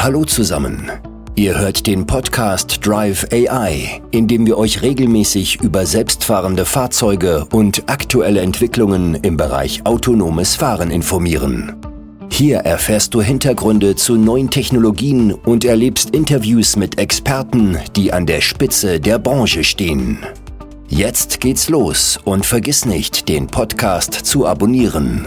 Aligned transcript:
Hallo 0.00 0.24
zusammen. 0.24 0.92
Ihr 1.34 1.58
hört 1.58 1.88
den 1.88 2.06
Podcast 2.06 2.86
Drive 2.86 3.26
AI, 3.32 4.00
in 4.12 4.28
dem 4.28 4.46
wir 4.46 4.56
euch 4.56 4.80
regelmäßig 4.80 5.60
über 5.60 5.86
selbstfahrende 5.86 6.64
Fahrzeuge 6.64 7.46
und 7.50 7.82
aktuelle 7.88 8.40
Entwicklungen 8.40 9.16
im 9.16 9.36
Bereich 9.36 9.84
autonomes 9.86 10.54
Fahren 10.54 10.92
informieren. 10.92 11.74
Hier 12.30 12.58
erfährst 12.58 13.12
du 13.12 13.22
Hintergründe 13.22 13.96
zu 13.96 14.14
neuen 14.14 14.50
Technologien 14.50 15.32
und 15.32 15.64
erlebst 15.64 16.10
Interviews 16.10 16.76
mit 16.76 16.96
Experten, 17.00 17.76
die 17.96 18.12
an 18.12 18.24
der 18.24 18.40
Spitze 18.40 19.00
der 19.00 19.18
Branche 19.18 19.64
stehen. 19.64 20.20
Jetzt 20.86 21.40
geht's 21.40 21.68
los 21.68 22.20
und 22.24 22.46
vergiss 22.46 22.84
nicht, 22.84 23.28
den 23.28 23.48
Podcast 23.48 24.14
zu 24.14 24.46
abonnieren. 24.46 25.26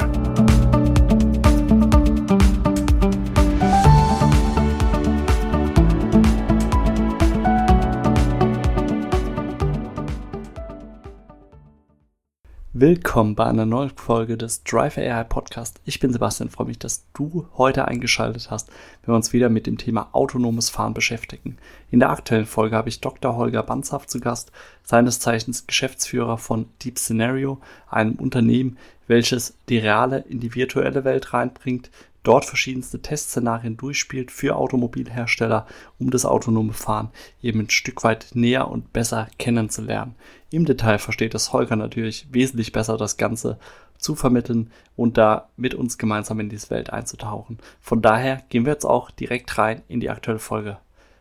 Willkommen 12.74 13.36
bei 13.36 13.43
einer 13.43 13.66
neuen 13.66 13.89
Folge 13.89 14.38
des 14.38 14.64
Drive 14.64 14.98
AI 14.98 15.25
Podcast. 15.25 15.82
Ich 15.84 16.00
bin 16.00 16.14
Sebastian, 16.14 16.50
freue 16.50 16.68
mich, 16.68 16.79
dass 16.79 17.04
du 17.12 17.46
heute 17.57 17.86
eingeschaltet 17.86 18.50
hast, 18.50 18.70
wenn 19.02 19.12
wir 19.12 19.18
uns 19.18 19.34
wieder 19.34 19.50
mit 19.50 19.68
dem 19.68 19.78
Thema 19.78 20.07
autonomes 20.14 20.70
Fahren 20.70 20.93
beschäftigen. 20.93 21.57
In 21.89 22.00
der 22.00 22.12
aktuellen 22.12 22.46
Folge 22.46 22.78
habe 22.78 22.88
ich 22.88 23.02
Dr. 23.02 23.36
Holger 23.36 23.64
Banzhaft 23.64 24.10
zu 24.10 24.21
Gast, 24.21 24.54
seines 24.84 25.20
Zeichens 25.20 25.68
Geschäftsführer 25.68 26.38
von 26.38 26.68
Deep 26.82 26.98
Scenario, 26.98 27.60
einem 27.89 28.15
Unternehmen, 28.15 28.78
welches 29.06 29.54
die 29.68 29.79
reale 29.79 30.20
in 30.20 30.40
die 30.40 30.56
virtuelle 30.56 31.04
Welt 31.04 31.34
reinbringt, 31.34 31.92
dort 32.23 32.45
verschiedenste 32.45 33.02
Testszenarien 33.02 33.78
durchspielt 33.78 34.31
für 34.31 34.56
Automobilhersteller, 34.56 35.66
um 36.00 36.12
das 36.12 36.25
autonome 36.25 36.73
Fahren 36.73 37.09
eben 37.42 37.62
ein 37.62 37.70
Stück 37.70 38.04
weit 38.04 38.28
näher 38.34 38.68
und 38.68 38.94
besser 38.94 39.28
kennenzulernen. 39.40 40.16
Im 40.50 40.66
Detail 40.66 41.00
versteht 41.00 41.34
es 41.34 41.54
Holger 41.54 41.76
natürlich 41.76 42.28
wesentlich 42.32 42.72
besser, 42.72 42.98
das 42.98 43.18
Ganze 43.18 43.58
zu 43.98 44.16
vermitteln 44.16 44.72
und 44.95 45.18
da 45.18 45.50
mit 45.58 45.73
uns 45.76 45.98
gemeinsam 45.98 46.40
in 46.40 46.50
diese 46.50 46.70
Welt 46.72 46.92
einzutauchen. 46.92 47.60
Von 47.80 48.02
daher 48.02 48.44
gehen 48.50 48.66
wir 48.66 48.73
jetzt 48.73 48.86
auch 48.86 49.12
direkt 49.12 49.58
rein 49.58 49.84
in 49.88 50.00
die 50.00 50.10
aktuelle 50.10 50.40
Folge. 50.40 50.78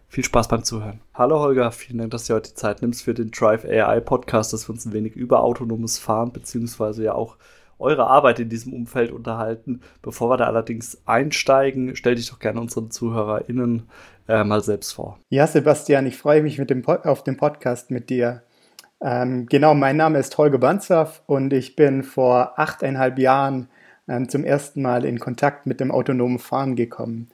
Viel 0.08 0.24
Spaß 0.24 0.48
beim 0.48 0.64
Zuhören. 0.64 1.00
Hallo 1.14 1.38
Holger, 1.38 1.70
vielen 1.70 1.98
Dank, 1.98 2.10
dass 2.10 2.26
du 2.26 2.34
heute 2.34 2.50
die 2.50 2.56
Zeit 2.56 2.82
nimmst 2.82 3.02
für 3.02 3.14
den 3.14 3.30
Drive 3.30 3.64
AI 3.64 4.00
Podcast, 4.00 4.52
dass 4.52 4.68
wir 4.68 4.72
uns 4.72 4.84
ein 4.84 4.92
wenig 4.92 5.14
über 5.14 5.40
autonomes 5.40 5.98
Fahren 5.98 6.32
beziehungsweise 6.32 7.04
ja 7.04 7.14
auch 7.14 7.36
eure 7.80 8.06
Arbeit 8.06 8.38
in 8.40 8.48
diesem 8.48 8.72
Umfeld 8.72 9.10
unterhalten. 9.10 9.80
Bevor 10.02 10.30
wir 10.30 10.36
da 10.36 10.46
allerdings 10.46 11.02
einsteigen, 11.06 11.96
stell 11.96 12.14
dich 12.14 12.30
doch 12.30 12.38
gerne 12.38 12.60
unseren 12.60 12.90
ZuhörerInnen 12.90 13.88
äh, 14.28 14.44
mal 14.44 14.62
selbst 14.62 14.92
vor. 14.92 15.18
Ja, 15.28 15.46
Sebastian, 15.46 16.06
ich 16.06 16.16
freue 16.16 16.42
mich 16.42 16.56
dem 16.56 16.86
auf 16.86 17.24
den 17.24 17.36
Podcast 17.36 17.90
mit 17.90 18.10
dir. 18.10 18.42
Ähm, 19.02 19.46
genau, 19.46 19.74
mein 19.74 19.96
Name 19.96 20.18
ist 20.18 20.36
Holger 20.36 20.58
Banzaf 20.58 21.22
und 21.26 21.52
ich 21.52 21.74
bin 21.74 22.02
vor 22.02 22.58
achteinhalb 22.58 23.18
Jahren 23.18 23.68
ähm, 24.08 24.28
zum 24.28 24.44
ersten 24.44 24.82
Mal 24.82 25.04
in 25.04 25.18
Kontakt 25.18 25.66
mit 25.66 25.80
dem 25.80 25.90
autonomen 25.90 26.38
Fahren 26.38 26.76
gekommen. 26.76 27.28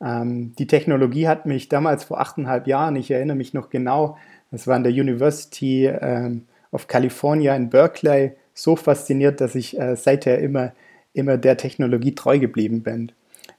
Ähm, 0.00 0.54
die 0.58 0.66
Technologie 0.66 1.28
hat 1.28 1.46
mich 1.46 1.68
damals 1.68 2.04
vor 2.04 2.20
achteinhalb 2.20 2.66
Jahren, 2.66 2.96
ich 2.96 3.10
erinnere 3.10 3.36
mich 3.36 3.54
noch 3.54 3.70
genau, 3.70 4.16
das 4.50 4.66
war 4.66 4.74
an 4.74 4.82
der 4.82 4.92
University 4.92 5.86
ähm, 5.86 6.46
of 6.72 6.88
California 6.88 7.54
in 7.54 7.70
Berkeley, 7.70 8.36
so 8.54 8.76
fasziniert, 8.76 9.40
dass 9.40 9.54
ich 9.54 9.78
äh, 9.78 9.96
seither 9.96 10.38
immer, 10.38 10.72
immer 11.12 11.36
der 11.36 11.56
Technologie 11.56 12.14
treu 12.14 12.38
geblieben 12.38 12.82
bin. 12.82 13.12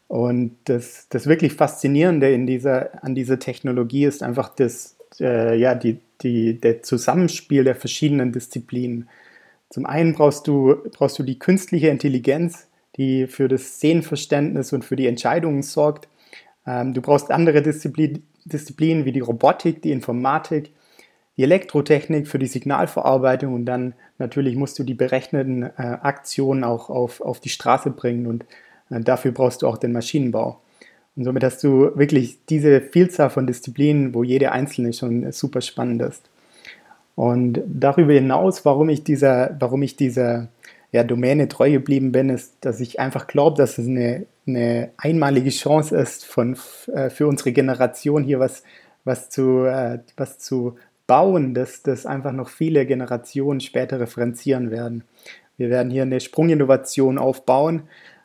Und 0.08 0.56
das, 0.66 1.08
das 1.10 1.28
wirklich 1.28 1.54
Faszinierende 1.54 2.32
in 2.32 2.48
dieser, 2.48 3.04
an 3.04 3.16
dieser 3.16 3.40
Technologie 3.40 4.06
ist 4.06 4.24
einfach 4.24 4.50
das, 4.50 4.98
äh, 5.20 5.58
ja, 5.58 5.76
die, 5.76 6.00
die, 6.22 6.60
der 6.60 6.84
Zusammenspiel 6.84 7.64
der 7.64 7.76
verschiedenen 7.76 8.32
Disziplinen. 8.32 9.10
Zum 9.70 9.86
einen 9.86 10.14
brauchst 10.14 10.48
du, 10.48 10.76
brauchst 10.92 11.20
du 11.20 11.24
die 11.24 11.40
künstliche 11.40 11.90
Intelligenz, 11.90 12.68
die 12.98 13.28
für 13.28 13.48
das 13.48 13.80
Sehenverständnis 13.80 14.72
und 14.74 14.86
für 14.86 14.96
die 14.96 15.08
Entscheidungen 15.08 15.64
sorgt. 15.64 16.08
Ähm, 16.66 16.94
du 16.94 17.02
brauchst 17.02 17.32
andere 17.32 17.62
Disziplin, 17.62 18.24
Disziplinen 18.46 19.06
wie 19.06 19.12
die 19.12 19.20
Robotik, 19.20 19.82
die 19.82 19.92
Informatik, 19.92 20.72
die 21.38 21.44
Elektrotechnik 21.44 22.28
für 22.28 22.40
die 22.40 22.48
Signalverarbeitung 22.48 23.54
und 23.54 23.66
dann 23.66 23.94
natürlich 24.18 24.56
musst 24.56 24.80
du 24.80 24.84
die 24.84 24.94
berechneten 24.94 25.64
äh, 25.64 25.72
Aktionen 25.78 26.64
auch 26.64 26.90
auf, 26.90 27.22
auf 27.22 27.40
die 27.40 27.50
Straße 27.50 27.92
bringen 27.92 28.28
und 28.28 28.46
äh, 28.90 29.02
dafür 29.02 29.32
brauchst 29.32 29.62
du 29.62 29.68
auch 29.68 29.78
den 29.78 29.92
Maschinenbau. 29.92 30.60
Und 31.16 31.24
somit 31.24 31.44
hast 31.44 31.64
du 31.64 31.92
wirklich 31.96 32.46
diese 32.50 32.82
Vielzahl 32.82 33.30
von 33.30 33.48
Disziplinen, 33.48 34.14
wo 34.14 34.24
jede 34.24 34.52
einzelne 34.52 34.92
schon 34.92 35.32
super 35.32 35.62
spannend 35.62 36.02
ist. 36.02 36.30
Und 37.16 37.62
darüber 37.66 38.12
hinaus, 38.12 38.66
warum 38.66 38.90
ich 38.90 39.04
dieser, 39.04 39.56
warum 39.60 39.82
ich 39.82 39.96
dieser 39.96 40.50
ja, 40.92 41.04
Domäne 41.04 41.48
treu 41.48 41.72
geblieben 41.72 42.12
bin, 42.12 42.30
ist, 42.30 42.56
dass 42.62 42.82
ich 42.82 43.00
einfach 43.00 43.28
glaube, 43.28 43.58
dass 43.58 43.78
es 43.78 43.88
eine, 43.88 44.26
eine 44.46 44.92
einmalige 44.98 45.50
Chance 45.50 45.96
ist, 45.98 46.26
von, 46.26 46.58
äh, 46.94 47.10
für 47.10 47.28
unsere 47.28 47.54
Generation 47.54 48.24
hier 48.24 48.40
was, 48.40 48.64
was, 49.06 49.30
zu, 49.30 49.66
äh, 49.66 50.00
was 50.18 50.40
zu 50.40 50.76
bauen, 51.08 51.54
dass 51.54 51.84
das 51.84 52.06
einfach 52.06 52.32
noch 52.32 52.50
viele 52.50 52.86
Generationen 52.86 53.60
später 53.60 54.00
referenzieren 54.00 54.72
werden. 54.72 55.04
Wir 55.58 55.70
werden 55.70 55.92
hier 55.92 56.04
eine 56.04 56.20
Sprunginnovation 56.20 57.18
aufbauen, 57.18 57.84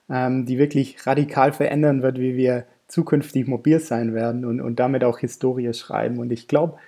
ähm, 0.09 0.47
die 0.47 0.59
wirklich 0.59 1.07
radikal 1.07 1.53
verändern 1.53 2.03
wird, 2.03 2.19
wie 2.19 2.37
wir 2.37 2.65
zukünftig 2.89 3.47
mobil 3.47 3.79
sein 3.79 4.15
werden 4.15 4.45
und, 4.45 4.61
und 4.61 4.81
damit 4.81 5.05
auch 5.05 5.19
Historie 5.19 5.73
schreiben. 5.73 6.19
Und 6.19 6.33
ich 6.33 6.49
glaube, 6.49 6.79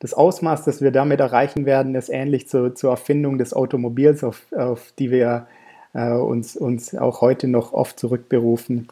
das 0.00 0.14
Ausmaß, 0.14 0.64
das 0.64 0.82
wir 0.82 0.90
damit 0.90 1.20
erreichen 1.20 1.64
werden, 1.64 1.94
ist 1.94 2.08
ähnlich 2.08 2.48
zu, 2.48 2.74
zur 2.74 2.90
Erfindung 2.90 3.38
des 3.38 3.54
Automobils, 3.54 4.24
auf, 4.24 4.46
auf 4.52 4.92
die 4.98 5.12
wir 5.12 5.46
äh, 5.94 6.12
uns, 6.12 6.56
uns 6.56 6.96
auch 6.96 7.20
heute 7.20 7.46
noch 7.46 7.72
oft 7.72 8.00
zurückberufen. 8.00 8.88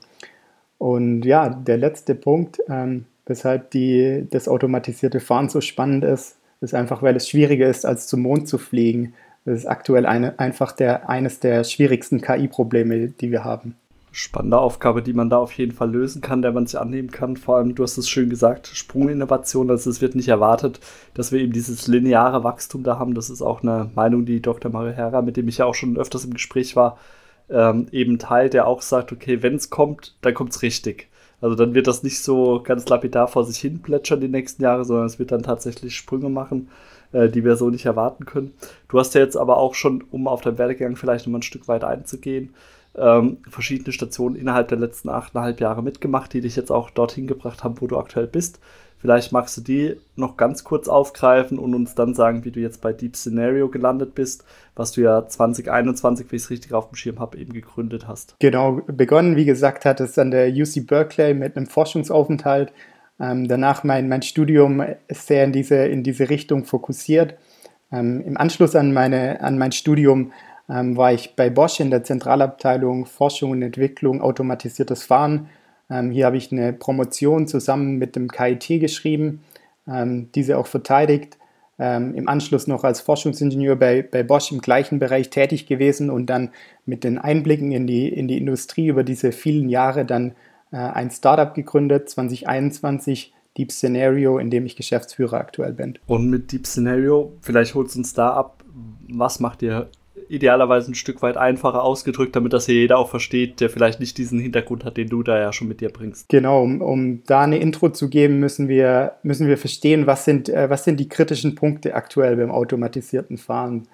Und 0.79 1.25
ja, 1.25 1.49
der 1.49 1.79
letzte 1.79 2.15
Punkt, 2.15 2.63
ähm, 2.69 3.07
weshalb 3.27 3.73
die, 3.73 4.27
das 4.31 4.49
automatisierte 4.49 5.19
Fahren 5.19 5.49
so 5.49 5.61
spannend 5.61 6.05
ist, 6.05 6.37
ist 6.61 6.75
einfach, 6.75 7.03
weil 7.03 7.17
es 7.17 7.29
schwieriger 7.29 7.69
ist, 7.69 7.87
als 7.87 8.07
zum 8.07 8.21
Mond 8.21 8.49
zu 8.49 8.59
fliegen. 8.59 9.15
Das 9.45 9.59
ist 9.59 9.67
aktuell 9.67 10.07
eine, 10.07 10.39
einfach 10.39 10.73
der, 10.73 11.09
eines 11.09 11.41
der 11.41 11.65
schwierigsten 11.65 12.21
KI-Probleme, 12.21 13.09
die 13.09 13.31
wir 13.31 13.45
haben. 13.45 13.77
Spannende 14.13 14.59
Aufgabe, 14.59 15.03
die 15.03 15.13
man 15.13 15.31
da 15.31 15.39
auf 15.39 15.53
jeden 15.53 15.73
Fall 15.73 15.91
lösen 15.91 16.21
kann, 16.21 16.43
der 16.43 16.53
man 16.53 16.67
sich 16.67 16.79
annehmen 16.79 17.11
kann. 17.11 17.37
Vor 17.37 17.57
allem, 17.57 17.77
du 17.77 17.85
hast 17.85 17.97
es 17.97 18.09
schön 18.09 18.29
gesagt, 18.29 18.67
Sprunginnovation. 18.67 19.71
Also 19.71 19.89
es 19.89 20.01
wird 20.01 20.17
nicht 20.17 20.29
erwartet, 20.29 20.81
dass 21.15 21.31
wir 21.31 21.41
eben 21.41 21.53
dieses 21.53 21.87
lineare 21.87 22.43
Wachstum 22.43 22.83
da 22.83 22.99
haben. 22.99 23.15
Das 23.15 23.31
ist 23.31 23.41
auch 23.41 23.63
eine 23.63 23.91
Meinung, 23.95 24.27
die 24.27 24.43
Dr. 24.43 24.71
Mario 24.71 24.93
Herra, 24.93 25.23
mit 25.23 25.37
dem 25.37 25.49
ich 25.49 25.59
ja 25.59 25.65
auch 25.65 25.75
schon 25.75 25.97
öfters 25.97 26.25
im 26.25 26.35
Gespräch 26.35 26.75
war, 26.75 26.99
ähm, 27.49 27.87
eben 27.93 28.19
teilt, 28.19 28.53
der 28.53 28.67
auch 28.67 28.83
sagt, 28.83 29.13
okay, 29.13 29.43
wenn 29.43 29.55
es 29.55 29.71
kommt, 29.71 30.17
dann 30.23 30.35
kommt 30.35 30.51
es 30.51 30.63
richtig. 30.63 31.10
Also 31.41 31.57
dann 31.57 31.75
wird 31.75 31.87
das 31.87 32.03
nicht 32.03 32.21
so 32.23 32.61
ganz 32.63 32.89
lapidar 32.89 33.29
vor 33.29 33.45
sich 33.45 33.59
hin 33.59 33.81
plätschern 33.81 34.21
die 34.21 34.29
nächsten 34.29 34.63
Jahre, 34.63 34.85
sondern 34.85 35.07
es 35.07 35.19
wird 35.19 35.33
dann 35.33 35.43
tatsächlich 35.43 35.97
Sprünge 35.97 36.29
machen, 36.29 36.69
äh, 37.13 37.29
die 37.29 37.45
wir 37.45 37.57
so 37.57 37.71
nicht 37.71 37.87
erwarten 37.87 38.27
können. 38.27 38.53
Du 38.89 38.99
hast 38.99 39.15
ja 39.15 39.21
jetzt 39.21 39.37
aber 39.37 39.57
auch 39.57 39.75
schon, 39.75 40.05
um 40.11 40.29
auf 40.29 40.43
deinen 40.43 40.59
Werdegang 40.59 40.97
vielleicht 40.97 41.27
noch 41.27 41.33
mal 41.33 41.39
ein 41.39 41.43
Stück 41.43 41.69
weit 41.69 41.85
einzugehen, 41.85 42.55
ähm, 42.97 43.39
verschiedene 43.49 43.93
Stationen 43.93 44.37
innerhalb 44.37 44.69
der 44.69 44.79
letzten 44.79 45.09
achteinhalb 45.09 45.61
Jahre 45.61 45.83
mitgemacht, 45.83 46.33
die 46.33 46.41
dich 46.41 46.57
jetzt 46.57 46.73
auch 46.73 46.91
dorthin 46.91 47.27
gebracht 47.27 47.65
haben, 47.65 47.81
wo 47.81 47.87
du 47.87 47.99
aktuell 47.99 48.27
bist. 48.27 48.61
Vielleicht 49.01 49.33
magst 49.33 49.57
du 49.57 49.63
die 49.63 49.97
noch 50.15 50.37
ganz 50.37 50.63
kurz 50.63 50.87
aufgreifen 50.87 51.59
und 51.59 51.75
uns 51.75 51.95
dann 51.95 52.15
sagen, 52.15 52.45
wie 52.45 52.51
du 52.51 52.61
jetzt 52.61 52.83
bei 52.83 52.93
Deep 52.93 53.17
Scenario 53.17 53.69
gelandet 53.69 54.15
bist, 54.15 54.45
was 54.77 54.93
du 54.93 55.01
ja 55.01 55.27
2021, 55.27 56.31
wie 56.31 56.37
ich 56.37 56.43
es 56.43 56.51
richtig 56.51 56.75
auf 56.75 56.89
dem 56.91 56.97
Schirm 56.97 57.19
habe, 57.19 57.39
eben 57.39 57.55
gegründet 57.55 58.07
hast. 58.07 58.37
Genau, 58.41 58.83
begonnen, 58.87 59.37
wie 59.37 59.47
gesagt, 59.47 59.87
hat 59.87 60.01
es 60.01 60.19
an 60.19 60.31
der 60.31 60.49
UC 60.51 60.87
Berkeley 60.87 61.33
mit 61.33 61.57
einem 61.57 61.67
Forschungsaufenthalt. 61.67 62.75
Ähm, 63.19 63.49
danach 63.49 63.85
mein, 63.85 64.09
mein 64.09 64.21
Studium 64.21 64.83
sehr 65.09 65.45
in 65.45 65.53
diese, 65.53 65.77
in 65.77 66.03
diese 66.03 66.29
Richtung 66.29 66.65
fokussiert. 66.65 67.37
Ähm, 67.91 68.21
Im 68.21 68.37
Anschluss 68.37 68.77
an, 68.77 68.93
meine, 68.93 69.41
an 69.41 69.57
mein 69.57 69.73
Studium 69.73 70.33
ähm, 70.69 70.99
war 70.99 71.15
ich 71.15 71.37
bei 71.37 71.49
Bosch 71.49 71.81
in 71.81 71.91
der 71.91 72.05
Zentralabteilung 72.05 73.07
Forschung 73.07 73.53
und 73.53 73.63
Entwicklung 73.63 74.21
automatisiertes 74.21 75.05
Fahren 75.05 75.49
ähm, 75.91 76.11
hier 76.11 76.27
habe 76.27 76.37
ich 76.37 76.53
eine 76.53 76.73
Promotion 76.73 77.47
zusammen 77.47 77.97
mit 77.97 78.17
dem 78.17 78.29
KIT 78.29 78.81
geschrieben, 78.81 79.43
ähm, 79.89 80.29
diese 80.35 80.57
auch 80.57 80.67
verteidigt. 80.67 81.37
Ähm, 81.79 82.15
Im 82.15 82.29
Anschluss 82.29 82.67
noch 82.67 82.85
als 82.85 83.01
Forschungsingenieur 83.01 83.75
bei, 83.75 84.03
bei 84.03 84.23
Bosch 84.23 84.53
im 84.53 84.61
gleichen 84.61 84.99
Bereich 84.99 85.31
tätig 85.31 85.67
gewesen 85.67 86.11
und 86.11 86.27
dann 86.27 86.51
mit 86.85 87.05
den 87.05 87.19
Einblicken 87.19 87.73
in 87.73 87.87
die, 87.87 88.09
in 88.09 88.29
die 88.29 88.37
Industrie 88.39 88.89
über 88.89 89.03
diese 89.03 89.33
vielen 89.33 89.69
Jahre 89.69 90.05
dann 90.05 90.33
äh, 90.73 90.77
ein 90.77 91.11
Startup 91.11 91.53
gegründet, 91.55 92.09
2021. 92.09 93.33
Deep 93.59 93.73
Scenario, 93.73 94.39
in 94.39 94.49
dem 94.49 94.65
ich 94.65 94.77
Geschäftsführer 94.77 95.39
aktuell 95.39 95.73
bin. 95.73 95.99
Und 96.07 96.31
mit 96.31 96.53
Deep 96.53 96.67
Scenario, 96.67 97.33
vielleicht 97.43 97.75
holst 97.75 97.97
du 97.97 97.99
uns 97.99 98.15
da 98.15 98.31
ab, 98.31 98.63
was 99.09 99.41
macht 99.41 99.63
ihr 99.63 99.89
idealerweise 100.31 100.93
ein 100.93 100.95
Stück 100.95 101.23
weit 101.23 101.37
einfacher 101.37 101.83
ausgedrückt, 101.83 102.37
damit 102.37 102.53
das 102.53 102.67
hier 102.67 102.77
jeder 102.77 102.99
auch 102.99 103.11
versteht, 103.11 103.61
der 103.61 103.69
vielleicht 103.69 103.99
nicht 103.99 104.17
diesen 104.17 104.39
Hintergrund 104.39 104.85
hat, 104.85 104.97
den 104.97 105.09
du 105.09 105.23
da 105.23 105.39
ja 105.39 105.53
schon 105.53 105.69
mit 105.69 105.81
dir 105.81 105.91
bringst. 105.91 106.29
Genau, 106.29 106.63
um, 106.63 106.81
um 106.81 107.23
da 107.27 107.43
eine 107.43 107.59
Intro 107.59 107.91
zu 107.91 108.09
geben, 108.09 108.39
müssen 108.39 108.69
wir, 108.69 109.17
müssen 109.23 109.49
wir 109.49 109.59
verstehen, 109.59 110.07
was 110.07 110.25
sind, 110.25 110.49
äh, 110.49 110.71
was 110.71 110.85
sind 110.85 111.01
die 111.01 111.09
kritischen 111.09 111.57
Punkte 111.57 111.95
aktuell 111.95 112.37
beim 112.37 112.51
automatisierten 112.51 113.39
Fahren. 113.39 113.89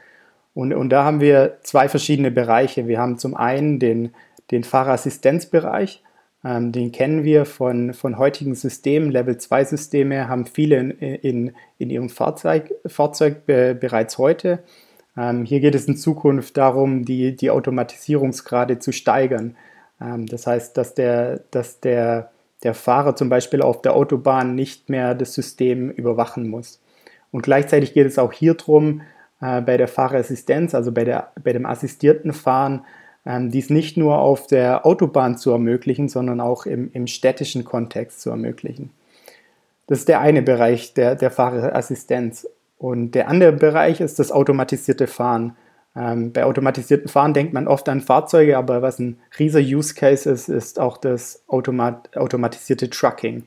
Und, 0.54 0.72
und 0.74 0.90
da 0.90 1.04
haben 1.04 1.20
wir 1.20 1.58
zwei 1.62 1.88
verschiedene 1.88 2.30
Bereiche. 2.30 2.86
Wir 2.86 2.98
haben 2.98 3.18
zum 3.18 3.34
einen 3.34 3.78
den, 3.78 4.10
den 4.50 4.62
Fahrerassistenzbereich, 4.62 6.02
ähm, 6.44 6.70
den 6.70 6.92
kennen 6.92 7.24
wir 7.24 7.44
von, 7.44 7.94
von 7.94 8.18
heutigen 8.18 8.54
Systemen. 8.54 9.10
Level 9.10 9.36
2 9.38 9.64
Systeme 9.64 10.28
haben 10.28 10.46
viele 10.46 10.76
in, 10.76 10.90
in, 10.90 11.52
in 11.78 11.90
ihrem 11.90 12.08
Fahrzeug, 12.08 12.72
Fahrzeug 12.86 13.46
be, 13.46 13.74
bereits 13.74 14.18
heute. 14.18 14.60
Ähm, 15.16 15.44
hier 15.44 15.60
geht 15.60 15.74
es 15.74 15.86
in 15.86 15.96
Zukunft 15.96 16.56
darum, 16.56 17.04
die, 17.04 17.36
die 17.36 17.50
Automatisierungsgrade 17.50 18.78
zu 18.78 18.92
steigern. 18.92 19.56
Ähm, 20.00 20.26
das 20.26 20.46
heißt, 20.46 20.76
dass, 20.76 20.94
der, 20.94 21.40
dass 21.50 21.80
der, 21.80 22.30
der 22.62 22.74
Fahrer 22.74 23.16
zum 23.16 23.28
Beispiel 23.28 23.62
auf 23.62 23.82
der 23.82 23.94
Autobahn 23.94 24.54
nicht 24.54 24.88
mehr 24.88 25.14
das 25.14 25.34
System 25.34 25.90
überwachen 25.90 26.48
muss. 26.48 26.80
Und 27.32 27.42
gleichzeitig 27.42 27.92
geht 27.92 28.06
es 28.06 28.18
auch 28.18 28.32
hier 28.32 28.54
darum, 28.54 29.02
äh, 29.40 29.60
bei 29.60 29.76
der 29.76 29.88
Fahrerassistenz, 29.88 30.74
also 30.74 30.92
bei, 30.92 31.04
der, 31.04 31.32
bei 31.42 31.52
dem 31.52 31.66
assistierten 31.66 32.32
Fahren, 32.32 32.84
ähm, 33.24 33.50
dies 33.50 33.70
nicht 33.70 33.96
nur 33.96 34.18
auf 34.18 34.46
der 34.46 34.86
Autobahn 34.86 35.36
zu 35.36 35.50
ermöglichen, 35.50 36.08
sondern 36.08 36.40
auch 36.40 36.64
im, 36.66 36.90
im 36.92 37.06
städtischen 37.06 37.64
Kontext 37.64 38.20
zu 38.20 38.30
ermöglichen. 38.30 38.90
Das 39.86 40.00
ist 40.00 40.08
der 40.08 40.20
eine 40.20 40.42
Bereich 40.42 40.94
der, 40.94 41.14
der 41.14 41.30
Fahrerassistenz. 41.30 42.48
Und 42.78 43.12
der 43.12 43.28
andere 43.28 43.52
Bereich 43.52 44.00
ist 44.00 44.18
das 44.18 44.30
automatisierte 44.30 45.06
Fahren. 45.06 45.56
Ähm, 45.96 46.32
bei 46.32 46.44
automatisierten 46.44 47.08
Fahren 47.08 47.32
denkt 47.32 47.52
man 47.52 47.68
oft 47.68 47.88
an 47.88 48.00
Fahrzeuge, 48.00 48.58
aber 48.58 48.82
was 48.82 48.98
ein 48.98 49.18
riesiger 49.38 49.78
Use 49.78 49.94
Case 49.94 50.30
ist, 50.30 50.48
ist 50.48 50.78
auch 50.78 50.98
das 50.98 51.42
Automat 51.48 52.14
automatisierte 52.16 52.90
Trucking. 52.90 53.44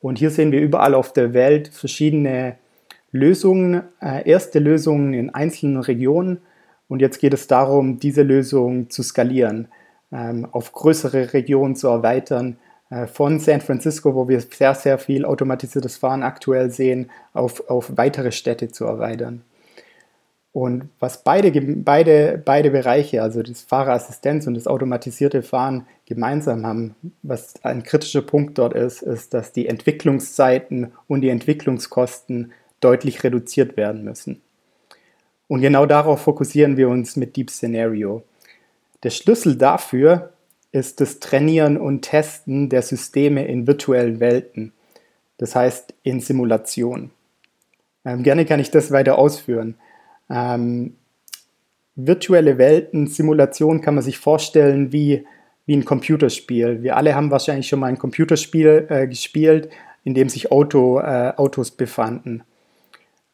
Und 0.00 0.18
hier 0.18 0.30
sehen 0.30 0.52
wir 0.52 0.60
überall 0.60 0.94
auf 0.94 1.12
der 1.12 1.32
Welt 1.34 1.68
verschiedene 1.68 2.56
Lösungen, 3.10 3.82
äh, 4.00 4.28
erste 4.28 4.58
Lösungen 4.58 5.12
in 5.12 5.30
einzelnen 5.30 5.80
Regionen, 5.80 6.40
und 6.92 7.00
jetzt 7.00 7.20
geht 7.20 7.32
es 7.32 7.46
darum, 7.46 7.98
diese 7.98 8.22
Lösung 8.22 8.90
zu 8.90 9.02
skalieren, 9.02 9.68
ähm, 10.12 10.46
auf 10.52 10.72
größere 10.72 11.32
Regionen 11.32 11.74
zu 11.74 11.88
erweitern, 11.88 12.58
von 13.06 13.40
San 13.40 13.60
Francisco, 13.60 14.14
wo 14.14 14.28
wir 14.28 14.40
sehr, 14.40 14.74
sehr 14.74 14.98
viel 14.98 15.24
automatisiertes 15.24 15.96
Fahren 15.96 16.22
aktuell 16.22 16.70
sehen, 16.70 17.10
auf, 17.32 17.68
auf 17.68 17.96
weitere 17.96 18.32
Städte 18.32 18.68
zu 18.68 18.84
erweitern. 18.84 19.42
Und 20.52 20.90
was 21.00 21.24
beide, 21.24 21.50
beide, 21.50 22.42
beide 22.44 22.70
Bereiche, 22.70 23.22
also 23.22 23.42
das 23.42 23.62
Fahrerassistenz 23.62 24.46
und 24.46 24.52
das 24.52 24.66
automatisierte 24.66 25.42
Fahren 25.42 25.86
gemeinsam 26.04 26.66
haben, 26.66 26.94
was 27.22 27.54
ein 27.64 27.82
kritischer 27.82 28.20
Punkt 28.20 28.58
dort 28.58 28.74
ist, 28.74 29.00
ist, 29.00 29.32
dass 29.32 29.52
die 29.52 29.66
Entwicklungszeiten 29.66 30.92
und 31.08 31.22
die 31.22 31.30
Entwicklungskosten 31.30 32.52
deutlich 32.80 33.24
reduziert 33.24 33.78
werden 33.78 34.04
müssen. 34.04 34.42
Und 35.48 35.62
genau 35.62 35.86
darauf 35.86 36.20
fokussieren 36.20 36.76
wir 36.76 36.90
uns 36.90 37.16
mit 37.16 37.36
Deep 37.36 37.48
Scenario. 37.48 38.22
Der 39.02 39.10
Schlüssel 39.10 39.56
dafür 39.56 40.31
ist 40.72 41.00
das 41.00 41.20
Trainieren 41.20 41.76
und 41.76 42.02
Testen 42.02 42.68
der 42.68 42.82
Systeme 42.82 43.46
in 43.46 43.66
virtuellen 43.66 44.20
Welten, 44.20 44.72
das 45.38 45.54
heißt 45.54 45.94
in 46.02 46.20
Simulation. 46.20 47.10
Ähm, 48.04 48.22
gerne 48.22 48.44
kann 48.44 48.60
ich 48.60 48.70
das 48.70 48.90
weiter 48.90 49.18
ausführen. 49.18 49.76
Ähm, 50.30 50.96
virtuelle 51.94 52.58
Welten, 52.58 53.06
Simulation 53.06 53.80
kann 53.80 53.94
man 53.94 54.02
sich 54.02 54.18
vorstellen 54.18 54.92
wie, 54.92 55.26
wie 55.66 55.76
ein 55.76 55.84
Computerspiel. 55.84 56.82
Wir 56.82 56.96
alle 56.96 57.14
haben 57.14 57.30
wahrscheinlich 57.30 57.68
schon 57.68 57.80
mal 57.80 57.86
ein 57.86 57.98
Computerspiel 57.98 58.86
äh, 58.88 59.06
gespielt, 59.06 59.68
in 60.04 60.14
dem 60.14 60.28
sich 60.28 60.50
Auto, 60.50 60.98
äh, 60.98 61.32
Autos 61.36 61.70
befanden. 61.70 62.42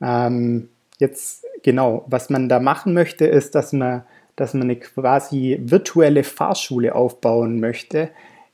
Ähm, 0.02 0.68
Jetzt 0.98 1.46
genau, 1.62 2.04
was 2.08 2.28
man 2.28 2.48
da 2.48 2.58
machen 2.60 2.92
möchte, 2.92 3.26
ist, 3.26 3.54
dass 3.54 3.72
man, 3.72 4.02
dass 4.40 4.54
man 4.54 4.64
eine 4.64 4.76
quasi 4.76 5.58
virtuelle 5.60 6.22
Fahrschule 6.22 6.94
aufbauen 6.94 7.60
möchte, 7.60 8.10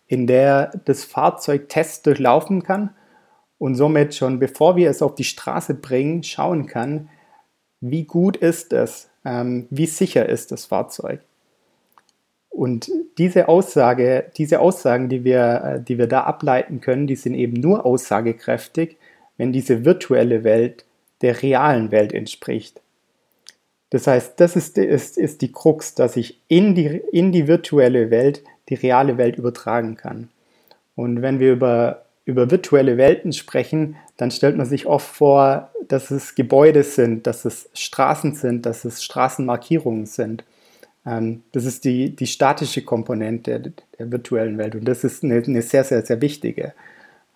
in 0.07 0.27
der 0.27 0.73
das 0.85 1.05
Fahrzeug 1.05 1.69
Tests 1.69 2.03
durchlaufen 2.03 2.63
kann 2.63 2.91
und 3.59 3.75
somit 3.75 4.15
schon 4.15 4.39
bevor 4.39 4.77
wir 4.77 4.91
es 4.91 5.03
auf 5.03 5.15
die 5.15 5.25
Straße 5.25 5.75
bringen, 5.75 6.23
schauen 6.23 6.67
kann, 6.67 7.11
wie 7.81 8.05
gut 8.05 8.37
ist 8.37 8.73
es, 8.73 9.11
ähm, 9.25 9.67
wie 9.71 9.87
sicher 9.87 10.29
ist 10.29 10.53
das 10.53 10.67
Fahrzeug. 10.67 11.21
Und 12.49 12.91
diese 13.19 13.49
Aussage, 13.49 14.31
diese 14.37 14.61
Aussagen, 14.61 15.09
die 15.09 15.25
wir, 15.25 15.65
äh, 15.65 15.83
die 15.83 15.99
wir 15.99 16.07
da 16.07 16.23
ableiten 16.23 16.81
können, 16.81 17.07
die 17.07 17.17
sind 17.17 17.35
eben 17.35 17.61
nur 17.61 17.85
aussagekräftig, 17.85 18.97
wenn 19.37 19.53
diese 19.53 19.85
virtuelle 19.85 20.45
Welt 20.45 20.85
der 21.21 21.43
realen 21.43 21.91
Welt 21.91 22.13
entspricht. 22.13 22.81
Das 23.95 24.09
heißt, 24.09 24.41
das 24.41 24.57
ist, 24.57 24.77
ist, 24.77 25.17
ist 25.17 25.41
die 25.41 25.53
Krux, 25.53 25.95
dass 25.95 26.17
ich 26.17 26.41
in 26.49 26.75
die, 26.75 27.01
in 27.13 27.31
die 27.31 27.47
virtuelle 27.47 28.11
Welt 28.11 28.43
die 28.69 28.75
reale 28.75 29.19
Welt 29.19 29.37
übertragen 29.39 29.97
kann. 29.97 30.31
Und 30.97 31.23
wenn 31.23 31.39
wir 31.39 31.53
über, 31.53 32.05
über 32.25 32.51
virtuelle 32.51 32.97
Welten 32.97 33.33
sprechen, 33.33 33.95
dann 34.17 34.33
stellt 34.33 34.57
man 34.57 34.67
sich 34.67 34.87
oft 34.87 35.07
vor, 35.07 35.71
dass 35.87 36.11
es 36.11 36.35
Gebäude 36.35 36.83
sind, 36.83 37.29
dass 37.29 37.45
es 37.45 37.71
Straßen 37.73 38.35
sind, 38.35 38.67
dass 38.67 38.85
es 38.85 39.05
Straßenmarkierungen 39.05 40.07
sind. 40.07 40.43
Ähm, 41.07 41.45
das 41.53 41.65
ist 41.65 41.85
die, 41.85 42.17
die 42.17 42.27
statische 42.27 42.83
Komponente 42.83 43.61
der, 44.01 44.11
virtuellen 44.11 44.59
Welt 44.59 44.75
und 44.75 44.87
das 44.87 45.05
ist 45.05 45.23
eine, 45.23 45.37
eine 45.37 45.63
sehr, 45.63 45.85
sehr, 45.85 46.05
sehr 46.05 46.21
wichtige. 46.21 46.75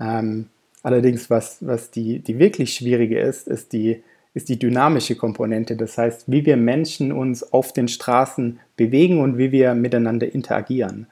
Ähm, 0.00 0.49
Allerdings, 0.82 1.28
was, 1.28 1.58
was 1.60 1.90
die, 1.90 2.20
die 2.20 2.38
wirklich 2.38 2.75
schwierige 2.75 3.19
ist, 3.19 3.49
ist 3.49 3.72
die, 3.72 4.02
ist 4.35 4.49
die 4.49 4.59
dynamische 4.59 5.17
Komponente. 5.17 5.77
Das 5.77 5.99
heißt, 5.99 6.31
wie 6.31 6.45
wir 6.47 6.57
Menschen 6.57 7.13
uns 7.13 7.53
auf 7.53 7.73
den 7.73 7.89
Straßen 7.89 8.61
bewegen 8.77 9.21
und 9.21 9.39
wie 9.39 9.53
wir 9.53 9.75
miteinander 9.75 10.33
interagieren. 10.33 11.07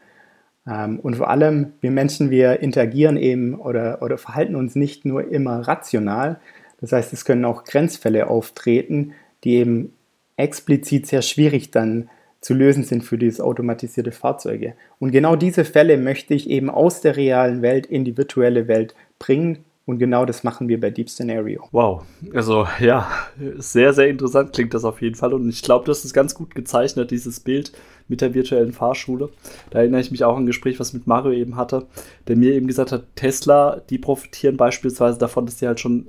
Ähm, 0.67 1.01
und 1.01 1.17
vor 1.17 1.31
allem, 1.31 1.73
wir 1.81 1.91
Menschen, 1.91 2.31
wir 2.31 2.61
interagieren 2.61 3.17
eben 3.17 3.55
oder, 3.55 4.03
oder 4.03 4.19
verhalten 4.19 4.57
uns 4.57 4.75
nicht 4.75 5.05
nur 5.05 5.31
immer 5.31 5.61
rational. 5.61 6.41
Das 6.81 6.93
heißt, 6.93 7.13
es 7.13 7.25
können 7.25 7.45
auch 7.45 7.65
Grenzfälle 7.65 8.29
auftreten, 8.29 9.13
die 9.45 9.57
eben 9.57 9.93
explizit 10.37 11.07
sehr 11.07 11.23
schwierig 11.23 11.71
dann 11.71 12.11
zu 12.41 12.55
lösen 12.55 12.85
sind 12.85 13.03
für 13.03 13.19
diese 13.19 13.43
automatisierte 13.43 14.13
Fahrzeuge. 14.13 14.75
Und 14.99 15.11
genau 15.11 15.37
diese 15.37 15.65
Fälle 15.65 15.97
möchte 15.97 16.35
ich 16.35 16.49
eben 16.49 16.71
aus 16.71 17.01
der 17.01 17.17
realen 17.17 17.63
Welt 17.63 17.87
in 17.87 18.05
die 18.05 18.17
virtuelle 18.17 18.69
Welt 18.69 18.95
bringen. 19.19 19.65
Und 19.87 19.99
genau 19.99 20.25
das 20.25 20.43
machen 20.43 20.69
wir 20.69 20.81
bei 20.81 20.91
Deep 20.91 21.09
Scenario. 21.09 21.69
Wow, 21.71 22.03
also 22.35 22.67
ja, 22.81 23.09
sehr, 23.57 23.93
sehr 23.93 24.09
interessant 24.09 24.53
klingt 24.53 24.75
das 24.75 24.85
auf 24.85 25.01
jeden 25.01 25.15
Fall. 25.15 25.33
Und 25.33 25.49
ich 25.49 25.63
glaube, 25.63 25.87
das 25.87 26.05
ist 26.05 26.13
ganz 26.13 26.35
gut 26.35 26.57
gezeichnet, 26.57 27.13
dieses 27.13 27.39
Bild 27.39 27.71
mit 28.09 28.21
der 28.21 28.35
virtuellen 28.35 28.73
Fahrschule. 28.73 29.29
Da 29.71 29.79
erinnere 29.79 30.01
ich 30.01 30.11
mich 30.11 30.25
auch 30.25 30.37
an 30.37 30.43
ein 30.43 30.47
Gespräch, 30.47 30.81
was 30.81 30.93
mit 30.93 31.07
Mario 31.07 31.33
eben 31.33 31.55
hatte, 31.55 31.87
der 32.27 32.35
mir 32.35 32.55
eben 32.55 32.67
gesagt 32.67 32.91
hat, 32.91 33.05
Tesla, 33.15 33.81
die 33.89 33.99
profitieren 33.99 34.57
beispielsweise 34.57 35.21
davon, 35.21 35.47
dass 35.47 35.61
sie 35.61 35.69
halt 35.69 35.79
schon 35.79 36.09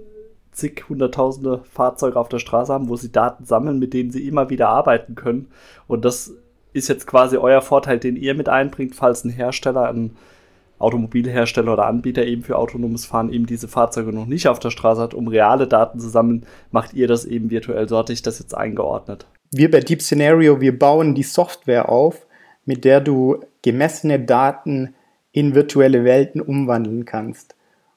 zig 0.52 0.86
hunderttausende 0.90 1.62
Fahrzeuge 1.72 2.20
auf 2.20 2.30
der 2.30 2.40
Straße 2.40 2.74
haben, 2.74 2.90
wo 2.90 2.96
sie 2.96 3.12
Daten 3.12 3.46
sammeln, 3.46 3.78
mit 3.78 3.94
denen 3.94 4.10
sie 4.10 4.28
immer 4.28 4.50
wieder 4.50 4.70
arbeiten 4.70 5.14
können. 5.14 5.50
Und 5.86 6.04
das 6.04 6.34
ist 6.74 6.88
jetzt 6.88 7.06
quasi 7.06 7.38
euer 7.38 7.62
Vorteil, 7.62 8.00
den 8.00 8.16
ihr 8.16 8.34
mit 8.34 8.50
einbringt, 8.50 8.96
falls 8.96 9.24
ein 9.24 9.30
Hersteller 9.30 9.88
ein 9.88 10.16
Automobilhersteller 10.80 11.74
oder 11.74 11.86
Anbieter 11.86 12.26
eben 12.26 12.44
für 12.44 12.58
autonomes 12.58 13.06
Fahren 13.06 13.32
eben 13.32 13.46
diese 13.46 13.68
Fahrzeuge 13.68 14.14
noch 14.14 14.26
nicht 14.26 14.48
auf 14.48 14.60
der 14.60 14.70
Straße 14.70 15.02
hat, 15.02 15.14
um 15.14 15.28
reale 15.28 15.68
Daten 15.68 16.00
zu 16.00 16.10
sammeln, 16.10 16.46
macht 16.72 16.94
ihr 16.94 17.08
das 17.08 17.26
eben 17.26 17.50
virtuell. 17.50 17.90
So 17.90 17.98
hatte 17.98 18.14
ich 18.14 18.22
das 18.22 18.40
jetzt 18.40 18.56
eingeordnet. 18.56 19.28
Wir 19.52 19.72
bei 19.72 19.80
Deep 19.80 20.02
Scenario, 20.02 20.62
wir 20.62 20.78
bauen 20.78 21.16
die 21.16 21.24
Software 21.24 21.90
auf, 21.90 22.28
mit 22.66 22.86
der 22.86 23.02
du 23.02 23.40
gemessene 23.62 24.20
Daten 24.20 24.94
in 25.32 25.56
virtuelle 25.56 26.04
Welten 26.04 26.42
umwandeln 26.42 27.06
kannst. 27.06 27.56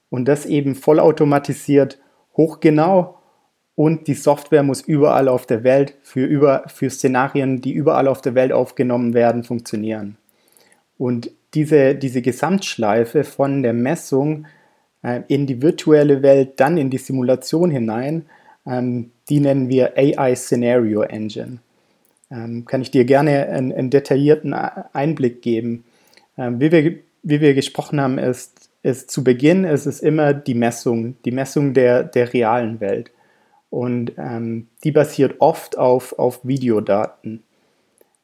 Und 0.09 0.27
das 0.27 0.47
eben 0.47 0.75
vollautomatisiert, 0.75 1.99
hochgenau 2.37 3.19
und 3.75 4.09
die 4.09 4.15
Software 4.15 4.63
muss 4.63 4.83
überall 4.83 5.29
auf 5.29 5.47
der 5.47 5.65
Welt 5.65 5.97
für, 6.03 6.25
über, 6.27 6.65
für 6.67 6.91
Szenarien, 6.91 7.61
die 7.61 7.73
überall 7.73 8.09
auf 8.09 8.21
der 8.21 8.35
Welt 8.35 8.53
aufgenommen 8.53 9.15
werden, 9.15 9.43
funktionieren. 9.43 10.17
Und 10.99 11.31
diese, 11.55 11.95
diese 11.95 12.23
Gesamtschleife 12.23 13.25
von 13.25 13.63
der 13.63 13.73
Messung 13.73 14.47
äh, 15.03 15.23
in 15.29 15.47
die 15.47 15.63
virtuelle 15.63 16.23
Welt, 16.23 16.61
dann 16.61 16.77
in 16.77 16.91
die 16.91 16.99
Simulation 16.99 17.71
hinein, 17.71 18.27
ähm, 18.67 19.13
die 19.29 19.41
nennen 19.41 19.69
wir 19.69 19.97
AI 19.97 20.35
Scenario 20.35 21.03
Engine. 21.03 21.59
Ähm, 22.31 22.65
kann 22.65 22.83
ich 22.83 22.91
dir 22.91 23.05
gerne 23.05 23.49
einen, 23.49 23.73
einen 23.73 23.91
detaillierten 23.91 24.55
Einblick 24.55 25.43
geben. 25.43 25.85
Ähm, 26.39 26.61
wie, 26.61 26.71
wir, 26.71 26.99
wie 27.23 27.41
wir 27.41 27.55
gesprochen 27.55 28.01
haben, 28.01 28.19
ist, 28.19 28.71
ist 28.83 29.11
zu 29.11 29.25
Beginn 29.25 29.65
ist 29.65 29.87
es 29.87 30.01
immer 30.01 30.33
die 30.33 30.55
Messung, 30.55 31.17
die 31.25 31.33
Messung 31.33 31.75
der, 31.75 32.05
der 32.05 32.33
realen 32.33 32.81
Welt. 32.81 33.11
Und 33.69 34.13
ähm, 34.17 34.69
die 34.85 34.91
basiert 34.93 35.37
oft 35.39 35.79
auf, 35.79 36.19
auf 36.19 36.45
Videodaten. 36.45 37.43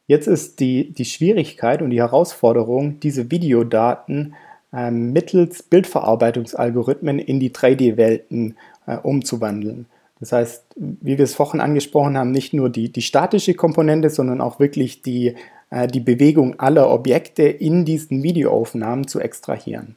Jetzt 0.07 0.29
ist 0.29 0.61
die, 0.61 0.93
die 0.93 1.05
Schwierigkeit 1.05 1.83
und 1.83 1.91
die 1.91 2.01
Herausforderung, 2.01 3.01
diese 3.01 3.31
Videodaten 3.31 4.35
äh, 4.73 4.91
mittels 4.91 5.63
Bildverarbeitungsalgorithmen 5.65 7.19
in 7.19 7.41
die 7.41 7.51
3D-Welten 7.51 8.57
äh, 8.87 8.97
umzuwandeln. 8.97 9.87
Das 10.21 10.33
heißt, 10.33 10.65
wie 10.77 11.19
wir 11.19 11.25
es 11.25 11.35
vorhin 11.35 11.61
angesprochen 11.61 12.17
haben, 12.17 12.31
nicht 12.31 12.55
nur 12.55 12.71
die, 12.71 12.91
die 12.91 13.03
statische 13.03 13.55
Komponente, 13.55 14.09
sondern 14.09 14.41
auch 14.41 14.61
wirklich 14.61 15.03
die, 15.03 15.35
äh, 15.71 15.89
die 15.89 16.01
Bewegung 16.01 16.59
aller 16.59 16.91
Objekte 16.91 17.43
in 17.43 17.85
diesen 17.85 18.23
Videoaufnahmen 18.23 19.09
zu 19.09 19.21
extrahieren. 19.21 19.97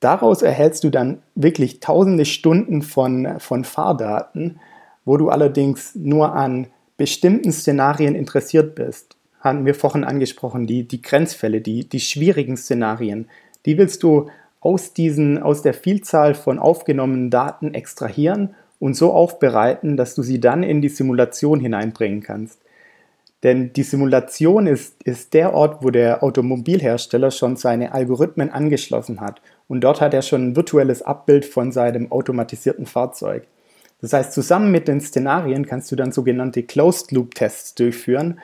Daraus 0.00 0.42
erhältst 0.42 0.84
du 0.84 0.90
dann 0.90 1.22
wirklich 1.34 1.80
tausende 1.80 2.26
Stunden 2.26 2.82
von, 2.82 3.40
von 3.40 3.64
Fahrdaten, 3.64 4.60
wo 5.06 5.16
du 5.16 5.30
allerdings 5.30 5.94
nur 5.94 6.34
an 6.34 6.66
bestimmten 6.96 7.52
Szenarien 7.52 8.14
interessiert 8.14 8.74
bist. 8.74 9.16
Hatten 9.40 9.66
wir 9.66 9.74
vorhin 9.74 10.04
angesprochen, 10.04 10.66
die, 10.66 10.88
die 10.88 11.02
Grenzfälle, 11.02 11.60
die, 11.60 11.88
die 11.88 12.00
schwierigen 12.00 12.56
Szenarien, 12.56 13.28
die 13.64 13.78
willst 13.78 14.02
du 14.02 14.28
aus, 14.60 14.92
diesen, 14.92 15.42
aus 15.42 15.62
der 15.62 15.74
Vielzahl 15.74 16.34
von 16.34 16.58
aufgenommenen 16.58 17.30
Daten 17.30 17.74
extrahieren 17.74 18.54
und 18.78 18.94
so 18.94 19.12
aufbereiten, 19.12 19.96
dass 19.96 20.14
du 20.14 20.22
sie 20.22 20.40
dann 20.40 20.62
in 20.62 20.82
die 20.82 20.88
Simulation 20.88 21.60
hineinbringen 21.60 22.22
kannst. 22.22 22.60
Denn 23.42 23.72
die 23.72 23.82
Simulation 23.82 24.66
ist, 24.66 25.02
ist 25.04 25.34
der 25.34 25.54
Ort, 25.54 25.84
wo 25.84 25.90
der 25.90 26.22
Automobilhersteller 26.22 27.30
schon 27.30 27.56
seine 27.56 27.92
Algorithmen 27.92 28.50
angeschlossen 28.50 29.20
hat. 29.20 29.40
Und 29.68 29.82
dort 29.82 30.00
hat 30.00 30.14
er 30.14 30.22
schon 30.22 30.48
ein 30.48 30.56
virtuelles 30.56 31.02
Abbild 31.02 31.44
von 31.44 31.70
seinem 31.70 32.10
automatisierten 32.10 32.86
Fahrzeug. 32.86 33.46
Das 34.00 34.12
heißt, 34.12 34.32
zusammen 34.32 34.70
mit 34.70 34.88
den 34.88 35.00
Szenarien 35.00 35.66
kannst 35.66 35.90
du 35.90 35.96
dann 35.96 36.12
sogenannte 36.12 36.62
Closed-Loop-Tests 36.62 37.74
durchführen. 37.74 38.40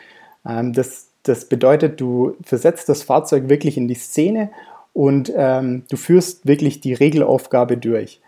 Ähm, 0.46 0.72
das, 0.72 1.08
das 1.22 1.46
bedeutet, 1.46 2.00
du 2.00 2.36
versetzt 2.42 2.88
das 2.88 3.02
Fahrzeug 3.02 3.48
wirklich 3.48 3.76
in 3.76 3.88
die 3.88 3.94
Szene 3.94 4.50
und 4.92 5.32
ähm, 5.34 5.84
du 5.90 5.96
führst 5.96 6.46
wirklich 6.46 6.80
die 6.80 6.94
Regelaufgabe 6.94 7.76
durch 7.76 8.20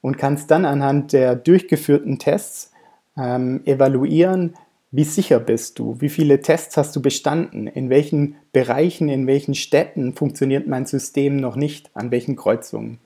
und 0.00 0.18
kannst 0.18 0.50
dann 0.50 0.64
anhand 0.64 1.12
der 1.12 1.34
durchgeführten 1.36 2.18
Tests 2.18 2.72
ähm, 3.16 3.60
evaluieren, 3.64 4.54
wie 4.92 5.04
sicher 5.04 5.38
bist 5.38 5.78
du, 5.78 5.96
wie 6.00 6.08
viele 6.08 6.40
Tests 6.40 6.76
hast 6.76 6.96
du 6.96 7.02
bestanden, 7.02 7.68
in 7.68 7.90
welchen 7.90 8.36
Bereichen, 8.52 9.08
in 9.08 9.26
welchen 9.26 9.54
Städten 9.54 10.14
funktioniert 10.14 10.66
mein 10.66 10.86
System 10.86 11.36
noch 11.36 11.54
nicht, 11.54 11.90
an 11.94 12.10
welchen 12.10 12.34
Kreuzungen. 12.34 12.98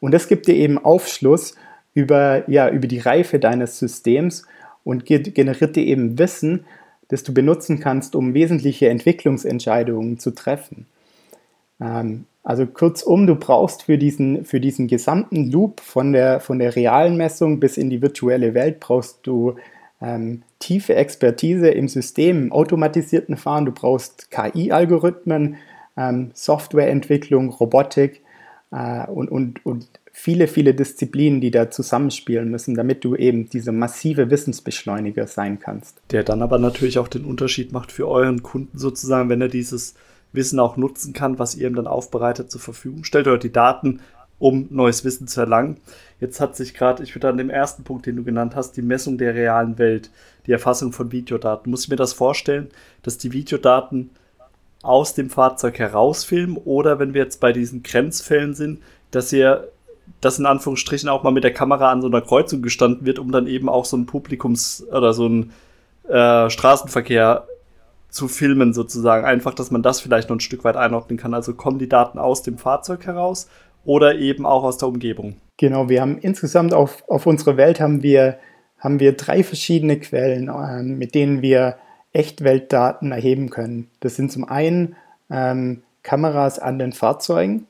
Und 0.00 0.12
das 0.12 0.28
gibt 0.28 0.48
dir 0.48 0.54
eben 0.54 0.78
Aufschluss 0.78 1.54
über, 1.94 2.48
ja, 2.48 2.68
über 2.68 2.86
die 2.86 2.98
Reife 2.98 3.38
deines 3.38 3.78
Systems 3.78 4.44
und 4.84 5.04
generiert 5.04 5.76
dir 5.76 5.84
eben 5.84 6.18
Wissen, 6.18 6.64
das 7.08 7.22
du 7.22 7.34
benutzen 7.34 7.80
kannst, 7.80 8.14
um 8.14 8.34
wesentliche 8.34 8.88
Entwicklungsentscheidungen 8.88 10.18
zu 10.18 10.30
treffen. 10.30 10.86
Ähm, 11.80 12.24
also 12.42 12.66
kurzum, 12.66 13.26
du 13.26 13.34
brauchst 13.34 13.82
für 13.82 13.98
diesen, 13.98 14.44
für 14.44 14.60
diesen 14.60 14.86
gesamten 14.86 15.50
Loop 15.50 15.80
von 15.80 16.12
der, 16.12 16.40
von 16.40 16.58
der 16.58 16.74
realen 16.74 17.16
Messung 17.16 17.60
bis 17.60 17.76
in 17.76 17.90
die 17.90 18.00
virtuelle 18.00 18.54
Welt, 18.54 18.80
brauchst 18.80 19.26
du 19.26 19.56
ähm, 20.00 20.42
tiefe 20.58 20.94
Expertise 20.94 21.68
im 21.68 21.88
System, 21.88 22.44
im 22.44 22.52
automatisierten 22.52 23.36
Fahren. 23.36 23.66
Du 23.66 23.72
brauchst 23.72 24.30
KI-Algorithmen, 24.30 25.56
ähm, 25.96 26.30
Softwareentwicklung, 26.32 27.50
Robotik 27.50 28.22
äh, 28.72 29.06
und, 29.06 29.30
und, 29.30 29.66
und 29.66 29.86
viele, 30.20 30.48
viele 30.48 30.74
Disziplinen, 30.74 31.40
die 31.40 31.50
da 31.50 31.70
zusammenspielen 31.70 32.50
müssen, 32.50 32.74
damit 32.74 33.04
du 33.04 33.16
eben 33.16 33.48
dieser 33.48 33.72
massive 33.72 34.28
Wissensbeschleuniger 34.28 35.26
sein 35.26 35.58
kannst. 35.58 36.02
Der 36.10 36.24
dann 36.24 36.42
aber 36.42 36.58
natürlich 36.58 36.98
auch 36.98 37.08
den 37.08 37.24
Unterschied 37.24 37.72
macht 37.72 37.90
für 37.90 38.06
euren 38.06 38.42
Kunden 38.42 38.76
sozusagen, 38.76 39.30
wenn 39.30 39.40
er 39.40 39.48
dieses 39.48 39.94
Wissen 40.34 40.60
auch 40.60 40.76
nutzen 40.76 41.14
kann, 41.14 41.38
was 41.38 41.54
ihr 41.54 41.68
ihm 41.68 41.74
dann 41.74 41.86
aufbereitet 41.86 42.50
zur 42.50 42.60
Verfügung 42.60 43.04
stellt 43.04 43.28
oder 43.28 43.38
die 43.38 43.50
Daten, 43.52 44.00
um 44.38 44.66
neues 44.68 45.06
Wissen 45.06 45.26
zu 45.26 45.40
erlangen. 45.40 45.78
Jetzt 46.20 46.38
hat 46.38 46.54
sich 46.54 46.74
gerade, 46.74 47.02
ich 47.02 47.14
würde 47.14 47.30
an 47.30 47.38
dem 47.38 47.48
ersten 47.48 47.82
Punkt, 47.82 48.04
den 48.04 48.16
du 48.16 48.22
genannt 48.22 48.54
hast, 48.54 48.76
die 48.76 48.82
Messung 48.82 49.16
der 49.16 49.34
realen 49.34 49.78
Welt, 49.78 50.10
die 50.46 50.52
Erfassung 50.52 50.92
von 50.92 51.12
Videodaten. 51.12 51.70
Muss 51.70 51.84
ich 51.84 51.90
mir 51.90 51.96
das 51.96 52.12
vorstellen, 52.12 52.68
dass 53.02 53.16
die 53.16 53.32
Videodaten 53.32 54.10
aus 54.82 55.14
dem 55.14 55.30
Fahrzeug 55.30 55.78
herausfilmen 55.78 56.58
oder 56.58 56.98
wenn 56.98 57.14
wir 57.14 57.22
jetzt 57.22 57.40
bei 57.40 57.52
diesen 57.54 57.82
Grenzfällen 57.82 58.54
sind, 58.54 58.80
dass 59.10 59.32
ihr 59.32 59.68
das 60.20 60.38
in 60.38 60.46
Anführungsstrichen 60.46 61.08
auch 61.08 61.22
mal 61.22 61.32
mit 61.32 61.44
der 61.44 61.52
Kamera 61.52 61.90
an 61.90 62.02
so 62.02 62.08
einer 62.08 62.20
Kreuzung 62.20 62.62
gestanden 62.62 63.06
wird, 63.06 63.18
um 63.18 63.32
dann 63.32 63.46
eben 63.46 63.68
auch 63.68 63.84
so 63.84 63.96
ein 63.96 64.06
Publikums- 64.06 64.86
oder 64.90 65.12
so 65.12 65.26
ein 65.26 65.52
äh, 66.08 66.50
Straßenverkehr 66.50 67.46
zu 68.10 68.28
filmen 68.28 68.72
sozusagen. 68.72 69.24
Einfach, 69.24 69.54
dass 69.54 69.70
man 69.70 69.82
das 69.82 70.00
vielleicht 70.00 70.28
noch 70.28 70.36
ein 70.36 70.40
Stück 70.40 70.64
weit 70.64 70.76
einordnen 70.76 71.18
kann. 71.18 71.34
Also 71.34 71.54
kommen 71.54 71.78
die 71.78 71.88
Daten 71.88 72.18
aus 72.18 72.42
dem 72.42 72.58
Fahrzeug 72.58 73.06
heraus 73.06 73.48
oder 73.84 74.16
eben 74.16 74.46
auch 74.46 74.64
aus 74.64 74.78
der 74.78 74.88
Umgebung. 74.88 75.36
Genau, 75.56 75.88
wir 75.88 76.00
haben 76.00 76.18
insgesamt 76.18 76.74
auf, 76.74 77.04
auf 77.08 77.26
unserer 77.26 77.56
Welt 77.56 77.80
haben 77.80 78.02
wir, 78.02 78.38
haben 78.78 79.00
wir 79.00 79.12
drei 79.12 79.44
verschiedene 79.44 79.98
Quellen, 79.98 80.48
äh, 80.48 80.82
mit 80.82 81.14
denen 81.14 81.42
wir 81.42 81.76
Echtweltdaten 82.12 83.12
erheben 83.12 83.50
können. 83.50 83.88
Das 84.00 84.16
sind 84.16 84.32
zum 84.32 84.44
einen 84.44 84.96
ähm, 85.30 85.82
Kameras 86.02 86.58
an 86.58 86.78
den 86.78 86.92
Fahrzeugen, 86.92 87.66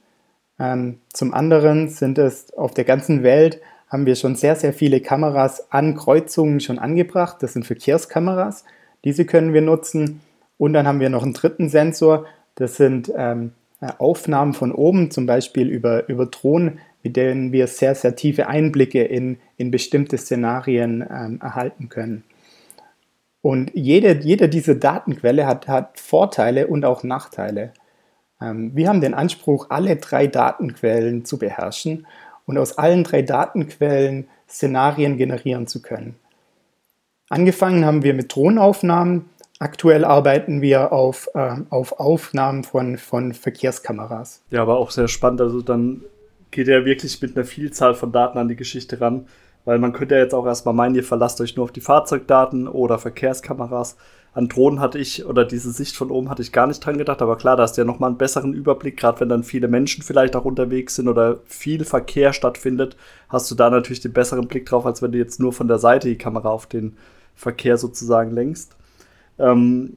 zum 1.12 1.34
anderen 1.34 1.88
sind 1.88 2.18
es 2.18 2.52
auf 2.54 2.74
der 2.74 2.84
ganzen 2.84 3.22
Welt 3.22 3.60
haben 3.90 4.06
wir 4.06 4.14
schon 4.14 4.36
sehr, 4.36 4.54
sehr 4.54 4.72
viele 4.72 5.00
Kameras 5.00 5.72
an 5.72 5.96
Kreuzungen 5.96 6.60
schon 6.60 6.78
angebracht. 6.78 7.38
Das 7.40 7.54
sind 7.54 7.66
Verkehrskameras. 7.66 8.64
Diese 9.04 9.24
können 9.24 9.52
wir 9.52 9.62
nutzen. 9.62 10.20
Und 10.58 10.74
dann 10.74 10.86
haben 10.86 11.00
wir 11.00 11.10
noch 11.10 11.24
einen 11.24 11.34
dritten 11.34 11.68
Sensor, 11.68 12.26
das 12.54 12.76
sind 12.76 13.10
ähm, 13.16 13.52
äh, 13.80 13.88
Aufnahmen 13.98 14.52
von 14.52 14.72
oben, 14.72 15.10
zum 15.10 15.24
Beispiel 15.24 15.68
über, 15.68 16.06
über 16.08 16.26
Drohnen, 16.26 16.80
mit 17.02 17.16
denen 17.16 17.50
wir 17.50 17.66
sehr, 17.66 17.94
sehr 17.94 18.14
tiefe 18.14 18.46
Einblicke 18.46 19.02
in, 19.02 19.38
in 19.56 19.70
bestimmte 19.70 20.18
Szenarien 20.18 21.02
ähm, 21.10 21.40
erhalten 21.40 21.88
können. 21.88 22.24
Und 23.40 23.70
jede, 23.74 24.20
jede 24.20 24.50
dieser 24.50 24.74
Datenquelle 24.74 25.46
hat, 25.46 25.66
hat 25.66 25.98
Vorteile 25.98 26.66
und 26.66 26.84
auch 26.84 27.02
Nachteile. 27.02 27.72
Ähm, 28.40 28.72
wir 28.74 28.88
haben 28.88 29.00
den 29.00 29.14
Anspruch, 29.14 29.66
alle 29.70 29.96
drei 29.96 30.26
Datenquellen 30.26 31.24
zu 31.24 31.38
beherrschen 31.38 32.06
und 32.46 32.58
aus 32.58 32.78
allen 32.78 33.04
drei 33.04 33.22
Datenquellen 33.22 34.28
Szenarien 34.48 35.16
generieren 35.16 35.66
zu 35.66 35.82
können. 35.82 36.16
Angefangen 37.28 37.84
haben 37.84 38.02
wir 38.02 38.14
mit 38.14 38.34
Drohnenaufnahmen, 38.34 39.26
Aktuell 39.62 40.06
arbeiten 40.06 40.62
wir 40.62 40.90
auf, 40.90 41.28
äh, 41.34 41.56
auf 41.68 42.00
Aufnahmen 42.00 42.64
von, 42.64 42.96
von 42.96 43.34
Verkehrskameras. 43.34 44.42
Ja, 44.48 44.62
aber 44.62 44.78
auch 44.78 44.90
sehr 44.90 45.06
spannend. 45.06 45.42
Also 45.42 45.60
dann 45.60 46.00
geht 46.50 46.66
er 46.66 46.86
wirklich 46.86 47.20
mit 47.20 47.36
einer 47.36 47.44
Vielzahl 47.44 47.92
von 47.94 48.10
Daten 48.10 48.38
an 48.38 48.48
die 48.48 48.56
Geschichte 48.56 49.02
ran. 49.02 49.26
Weil 49.66 49.78
man 49.78 49.92
könnte 49.92 50.14
ja 50.14 50.22
jetzt 50.22 50.32
auch 50.32 50.46
erstmal 50.46 50.72
meinen, 50.72 50.94
ihr 50.94 51.04
verlasst 51.04 51.42
euch 51.42 51.56
nur 51.56 51.64
auf 51.64 51.72
die 51.72 51.82
Fahrzeugdaten 51.82 52.68
oder 52.68 52.98
Verkehrskameras. 52.98 53.98
An 54.32 54.48
Drohnen 54.48 54.80
hatte 54.80 54.98
ich, 54.98 55.26
oder 55.26 55.44
diese 55.44 55.72
Sicht 55.72 55.96
von 55.96 56.10
oben 56.10 56.30
hatte 56.30 56.42
ich 56.42 56.52
gar 56.52 56.66
nicht 56.66 56.78
dran 56.78 56.98
gedacht, 56.98 57.20
aber 57.20 57.36
klar, 57.36 57.56
da 57.56 57.64
hast 57.64 57.76
du 57.76 57.80
ja 57.80 57.84
nochmal 57.84 58.10
einen 58.10 58.18
besseren 58.18 58.52
Überblick, 58.52 58.96
gerade 58.96 59.20
wenn 59.20 59.28
dann 59.28 59.42
viele 59.42 59.66
Menschen 59.66 60.04
vielleicht 60.04 60.36
auch 60.36 60.44
unterwegs 60.44 60.94
sind 60.94 61.08
oder 61.08 61.40
viel 61.46 61.84
Verkehr 61.84 62.32
stattfindet, 62.32 62.96
hast 63.28 63.50
du 63.50 63.56
da 63.56 63.70
natürlich 63.70 64.00
den 64.00 64.12
besseren 64.12 64.46
Blick 64.46 64.66
drauf, 64.66 64.86
als 64.86 65.02
wenn 65.02 65.12
du 65.12 65.18
jetzt 65.18 65.40
nur 65.40 65.52
von 65.52 65.66
der 65.66 65.78
Seite 65.78 66.08
die 66.08 66.18
Kamera 66.18 66.48
auf 66.50 66.66
den 66.66 66.96
Verkehr 67.34 67.76
sozusagen 67.76 68.30
lenkst 68.30 68.76
ähm, 69.40 69.96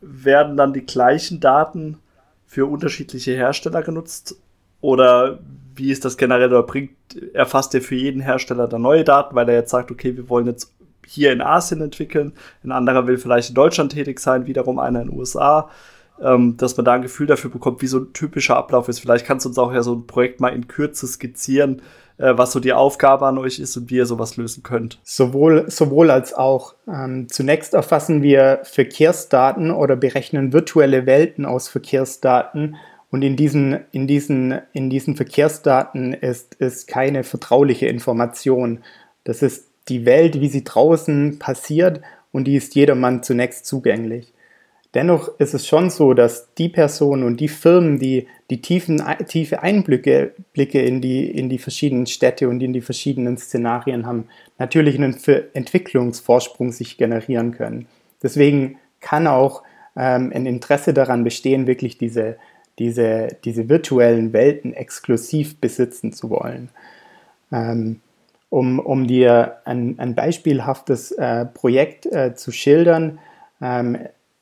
werden 0.00 0.56
dann 0.56 0.72
die 0.72 0.84
gleichen 0.84 1.40
Daten 1.40 1.98
für 2.46 2.66
unterschiedliche 2.66 3.32
Hersteller 3.32 3.82
genutzt? 3.82 4.36
Oder 4.80 5.38
wie 5.74 5.90
ist 5.90 6.04
das 6.04 6.16
generell? 6.16 6.48
Oder 6.48 6.62
bringt, 6.64 6.92
erfasst 7.32 7.74
er 7.74 7.80
für 7.80 7.94
jeden 7.94 8.20
Hersteller 8.20 8.68
dann 8.68 8.82
neue 8.82 9.04
Daten, 9.04 9.34
weil 9.34 9.48
er 9.48 9.56
jetzt 9.56 9.70
sagt, 9.70 9.90
okay, 9.90 10.16
wir 10.16 10.28
wollen 10.28 10.46
jetzt 10.46 10.74
hier 11.08 11.32
in 11.32 11.40
Asien 11.40 11.80
entwickeln, 11.80 12.34
ein 12.62 12.72
anderer 12.72 13.06
will 13.06 13.18
vielleicht 13.18 13.48
in 13.48 13.54
Deutschland 13.54 13.92
tätig 13.92 14.20
sein, 14.20 14.46
wiederum 14.46 14.78
einer 14.78 15.02
in 15.02 15.08
den 15.08 15.18
USA, 15.18 15.70
ähm, 16.22 16.56
dass 16.56 16.76
man 16.76 16.84
da 16.84 16.94
ein 16.94 17.02
Gefühl 17.02 17.26
dafür 17.26 17.50
bekommt, 17.50 17.82
wie 17.82 17.86
so 17.86 17.98
ein 17.98 18.12
typischer 18.12 18.56
Ablauf 18.56 18.88
ist. 18.88 19.00
Vielleicht 19.00 19.24
kannst 19.24 19.44
du 19.44 19.48
uns 19.48 19.58
auch 19.58 19.72
ja 19.72 19.82
so 19.82 19.94
ein 19.94 20.06
Projekt 20.06 20.40
mal 20.40 20.48
in 20.48 20.68
Kürze 20.68 21.06
skizzieren, 21.06 21.82
äh, 22.18 22.36
was 22.36 22.52
so 22.52 22.60
die 22.60 22.72
Aufgabe 22.72 23.26
an 23.26 23.38
euch 23.38 23.58
ist 23.58 23.76
und 23.76 23.90
wie 23.90 23.96
ihr 23.96 24.06
sowas 24.06 24.36
lösen 24.36 24.62
könnt. 24.62 25.00
Sowohl, 25.04 25.70
sowohl 25.70 26.10
als 26.10 26.34
auch. 26.34 26.74
Ähm, 26.86 27.28
zunächst 27.28 27.74
erfassen 27.74 28.22
wir 28.22 28.60
Verkehrsdaten 28.64 29.70
oder 29.70 29.96
berechnen 29.96 30.52
virtuelle 30.52 31.06
Welten 31.06 31.46
aus 31.46 31.68
Verkehrsdaten. 31.68 32.76
Und 33.10 33.22
in 33.22 33.36
diesen, 33.36 33.78
in 33.92 34.06
diesen, 34.06 34.58
in 34.72 34.90
diesen 34.90 35.16
Verkehrsdaten 35.16 36.12
ist, 36.12 36.54
ist 36.56 36.88
keine 36.88 37.24
vertrauliche 37.24 37.86
Information. 37.86 38.80
Das 39.24 39.42
ist 39.42 39.67
die 39.88 40.04
Welt, 40.04 40.40
wie 40.40 40.48
sie 40.48 40.64
draußen 40.64 41.38
passiert 41.38 42.00
und 42.32 42.44
die 42.44 42.56
ist 42.56 42.74
jedermann 42.74 43.22
zunächst 43.22 43.66
zugänglich. 43.66 44.32
Dennoch 44.94 45.38
ist 45.38 45.52
es 45.52 45.66
schon 45.66 45.90
so, 45.90 46.14
dass 46.14 46.54
die 46.54 46.70
Personen 46.70 47.22
und 47.22 47.40
die 47.40 47.48
Firmen, 47.48 47.98
die 47.98 48.26
die 48.50 48.62
tiefen, 48.62 49.02
tiefe 49.26 49.62
Einblicke 49.62 50.34
Blicke 50.54 50.80
in, 50.80 51.02
die, 51.02 51.30
in 51.30 51.50
die 51.50 51.58
verschiedenen 51.58 52.06
Städte 52.06 52.48
und 52.48 52.62
in 52.62 52.72
die 52.72 52.80
verschiedenen 52.80 53.36
Szenarien 53.36 54.06
haben, 54.06 54.28
natürlich 54.58 54.96
einen 54.96 55.16
Entwicklungsvorsprung 55.52 56.72
sich 56.72 56.96
generieren 56.96 57.52
können. 57.52 57.86
Deswegen 58.22 58.78
kann 59.00 59.26
auch 59.26 59.62
ähm, 59.94 60.32
ein 60.34 60.46
Interesse 60.46 60.94
daran 60.94 61.22
bestehen, 61.22 61.66
wirklich 61.66 61.98
diese, 61.98 62.38
diese, 62.78 63.28
diese 63.44 63.68
virtuellen 63.68 64.32
Welten 64.32 64.72
exklusiv 64.72 65.60
besitzen 65.60 66.12
zu 66.12 66.30
wollen. 66.30 66.70
Ähm, 67.52 68.00
um, 68.50 68.78
um 68.78 69.06
dir 69.06 69.58
ein, 69.64 69.98
ein 69.98 70.14
beispielhaftes 70.14 71.12
äh, 71.12 71.46
Projekt 71.46 72.06
äh, 72.06 72.34
zu 72.34 72.52
schildern, 72.52 73.18
ähm, 73.60 73.98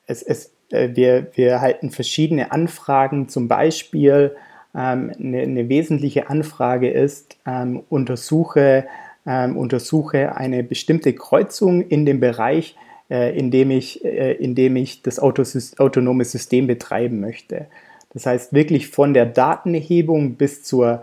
es, 0.07 0.23
es, 0.23 0.53
äh, 0.71 0.91
wir, 0.95 1.29
wir 1.35 1.51
erhalten 1.51 1.91
verschiedene 1.91 2.53
Anfragen, 2.53 3.29
zum 3.29 3.49
Beispiel 3.49 4.37
ähm, 4.75 5.13
eine, 5.19 5.41
eine, 5.41 5.69
wesentliche 5.69 6.31
Anfrage 6.31 6.91
ist, 6.91 7.37
ähm, 7.47 7.83
untersuche, 7.89 8.87
ähm, 9.27 9.57
untersuche 9.57 10.37
eine 10.37 10.63
bestimmte 10.63 11.13
Kreuzung 11.13 11.83
in 11.83 12.07
dem 12.07 12.21
Bereich, 12.21 12.77
äh, 13.11 13.37
in, 13.37 13.51
dem 13.51 13.71
ich, 13.71 14.05
äh, 14.05 14.35
in 14.35 14.55
dem 14.55 14.77
ich 14.77 15.03
das 15.03 15.19
Autos 15.19 15.79
autonome 15.79 16.25
System 16.25 16.67
betreiben 16.67 17.21
möchte. 17.21 17.67
Das 18.13 18.27
heißt 18.27 18.53
wirklich 18.53 18.89
von 18.89 19.15
der 19.15 19.27
Datenerhebung 19.27 20.37
bis 20.37 20.63
zur 20.63 21.03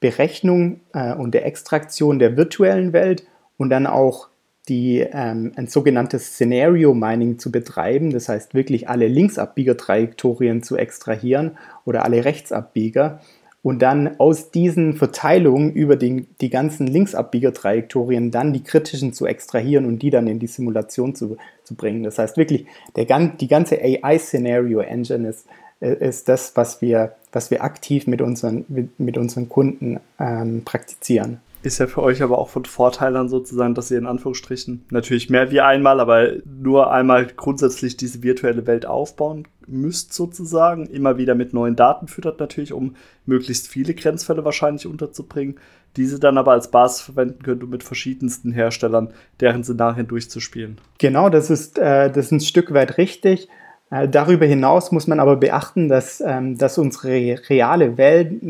Berechnung 0.00 0.80
äh, 0.92 1.14
und 1.14 1.32
der 1.32 1.46
Extraktion 1.46 2.18
der 2.18 2.36
virtuellen 2.36 2.92
Welt 2.92 3.24
und 3.56 3.70
dann 3.70 3.86
auch 3.86 4.28
die, 4.68 5.00
ähm, 5.00 5.52
ein 5.56 5.66
sogenanntes 5.66 6.34
Scenario 6.34 6.94
Mining 6.94 7.38
zu 7.38 7.50
betreiben, 7.50 8.10
das 8.10 8.28
heißt 8.28 8.54
wirklich 8.54 8.88
alle 8.88 9.08
Linksabbiegertrajektorien 9.08 10.62
zu 10.62 10.76
extrahieren 10.76 11.58
oder 11.84 12.04
alle 12.04 12.24
Rechtsabbieger 12.24 13.20
und 13.62 13.82
dann 13.82 14.18
aus 14.18 14.50
diesen 14.50 14.94
Verteilungen 14.94 15.72
über 15.72 15.96
den, 15.96 16.28
die 16.40 16.48
ganzen 16.48 16.86
Linksabbiegertrajektorien 16.86 18.30
dann 18.30 18.52
die 18.52 18.62
kritischen 18.62 19.12
zu 19.12 19.26
extrahieren 19.26 19.84
und 19.84 20.00
die 20.00 20.10
dann 20.10 20.26
in 20.28 20.38
die 20.38 20.46
Simulation 20.46 21.14
zu, 21.14 21.36
zu 21.64 21.74
bringen. 21.74 22.02
Das 22.02 22.18
heißt 22.18 22.36
wirklich, 22.36 22.66
der, 22.96 23.04
die 23.28 23.48
ganze 23.48 23.78
AI-Scenario-Engine 23.82 25.28
ist 25.28 25.46
ist 25.80 26.28
das, 26.28 26.56
was 26.56 26.80
wir, 26.80 27.14
was 27.32 27.50
wir 27.50 27.64
aktiv 27.64 28.06
mit 28.06 28.20
unseren, 28.20 28.64
mit 28.98 29.16
unseren 29.16 29.48
Kunden 29.48 30.00
ähm, 30.18 30.62
praktizieren. 30.64 31.40
Ist 31.62 31.78
ja 31.78 31.86
für 31.86 32.02
euch 32.02 32.22
aber 32.22 32.38
auch 32.38 32.48
von 32.48 32.64
Vorteil 32.64 33.12
dann 33.12 33.28
sozusagen, 33.28 33.74
dass 33.74 33.90
ihr 33.90 33.98
in 33.98 34.06
Anführungsstrichen 34.06 34.86
natürlich 34.90 35.28
mehr 35.28 35.50
wie 35.50 35.60
einmal, 35.60 36.00
aber 36.00 36.28
nur 36.44 36.90
einmal 36.90 37.26
grundsätzlich 37.26 37.98
diese 37.98 38.22
virtuelle 38.22 38.66
Welt 38.66 38.86
aufbauen 38.86 39.46
müsst 39.66 40.14
sozusagen. 40.14 40.86
Immer 40.86 41.18
wieder 41.18 41.34
mit 41.34 41.52
neuen 41.52 41.76
Daten 41.76 42.08
füttert 42.08 42.40
natürlich, 42.40 42.72
um 42.72 42.96
möglichst 43.26 43.68
viele 43.68 43.92
Grenzfälle 43.92 44.44
wahrscheinlich 44.44 44.86
unterzubringen. 44.86 45.56
Diese 45.96 46.18
dann 46.18 46.38
aber 46.38 46.52
als 46.52 46.70
Basis 46.70 47.02
verwenden 47.02 47.42
könnt, 47.42 47.62
um 47.62 47.68
mit 47.68 47.82
verschiedensten 47.82 48.52
Herstellern 48.52 49.12
deren 49.40 49.62
Szenarien 49.62 50.06
durchzuspielen. 50.06 50.78
Genau, 50.98 51.28
das 51.28 51.50
ist, 51.50 51.78
äh, 51.78 52.10
das 52.10 52.26
ist 52.26 52.32
ein 52.32 52.40
Stück 52.40 52.72
weit 52.72 52.96
richtig. 52.96 53.48
Äh, 53.90 54.08
darüber 54.08 54.46
hinaus 54.46 54.92
muss 54.92 55.06
man 55.06 55.20
aber 55.20 55.36
beachten, 55.36 55.88
dass, 55.88 56.22
ähm, 56.24 56.56
dass 56.56 56.78
unsere 56.78 57.38
reale 57.48 57.98
Welt 57.98 58.42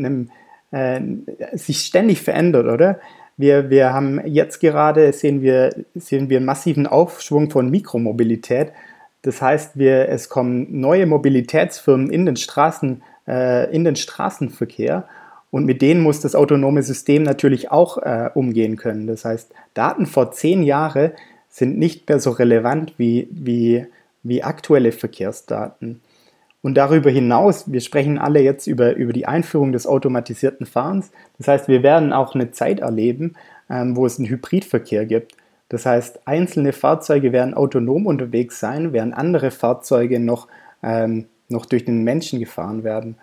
äh, 0.71 1.01
sich 1.53 1.79
ständig 1.79 2.21
verändert, 2.21 2.67
oder? 2.67 2.99
Wir, 3.37 3.69
wir 3.69 3.93
haben 3.93 4.21
jetzt 4.25 4.59
gerade, 4.59 5.11
sehen 5.13 5.41
wir, 5.41 5.73
sehen 5.95 6.29
wir 6.29 6.37
einen 6.37 6.45
massiven 6.45 6.85
Aufschwung 6.85 7.49
von 7.49 7.71
Mikromobilität. 7.71 8.71
Das 9.23 9.41
heißt, 9.41 9.79
wir, 9.79 10.09
es 10.09 10.29
kommen 10.29 10.79
neue 10.79 11.07
Mobilitätsfirmen 11.07 12.11
in 12.11 12.27
den, 12.27 12.35
Straßen, 12.35 13.01
äh, 13.27 13.73
in 13.73 13.83
den 13.83 13.95
Straßenverkehr 13.95 15.07
und 15.49 15.65
mit 15.65 15.81
denen 15.81 16.01
muss 16.01 16.21
das 16.21 16.35
autonome 16.35 16.83
System 16.83 17.23
natürlich 17.23 17.71
auch 17.71 17.97
umgehen 18.35 18.77
können. 18.77 19.05
Das 19.05 19.25
heißt, 19.25 19.51
Daten 19.73 20.05
vor 20.05 20.31
zehn 20.31 20.63
Jahren 20.63 21.11
sind 21.49 21.77
nicht 21.77 22.07
mehr 22.07 22.19
so 22.21 22.31
relevant 22.31 22.93
wie, 22.97 23.27
wie 23.29 23.85
wie 24.23 24.43
aktuelle 24.43 24.91
Verkehrsdaten. 24.91 26.01
Und 26.61 26.75
darüber 26.75 27.09
hinaus, 27.09 27.71
wir 27.71 27.81
sprechen 27.81 28.19
alle 28.19 28.41
jetzt 28.41 28.67
über, 28.67 28.95
über 28.95 29.13
die 29.13 29.25
Einführung 29.25 29.71
des 29.71 29.87
automatisierten 29.87 30.67
Fahrens. 30.67 31.11
Das 31.37 31.47
heißt, 31.47 31.67
wir 31.67 31.81
werden 31.81 32.13
auch 32.13 32.35
eine 32.35 32.51
Zeit 32.51 32.81
erleben, 32.81 33.33
ähm, 33.69 33.95
wo 33.95 34.05
es 34.05 34.19
einen 34.19 34.29
Hybridverkehr 34.29 35.05
gibt. 35.05 35.35
Das 35.69 35.85
heißt, 35.85 36.27
einzelne 36.27 36.73
Fahrzeuge 36.73 37.31
werden 37.31 37.53
autonom 37.53 38.05
unterwegs 38.05 38.59
sein, 38.59 38.93
während 38.93 39.15
andere 39.15 39.49
Fahrzeuge 39.49 40.19
noch, 40.19 40.47
ähm, 40.83 41.25
noch 41.49 41.65
durch 41.65 41.85
den 41.85 42.03
Menschen 42.03 42.39
gefahren 42.39 42.83
werden. 42.83 43.15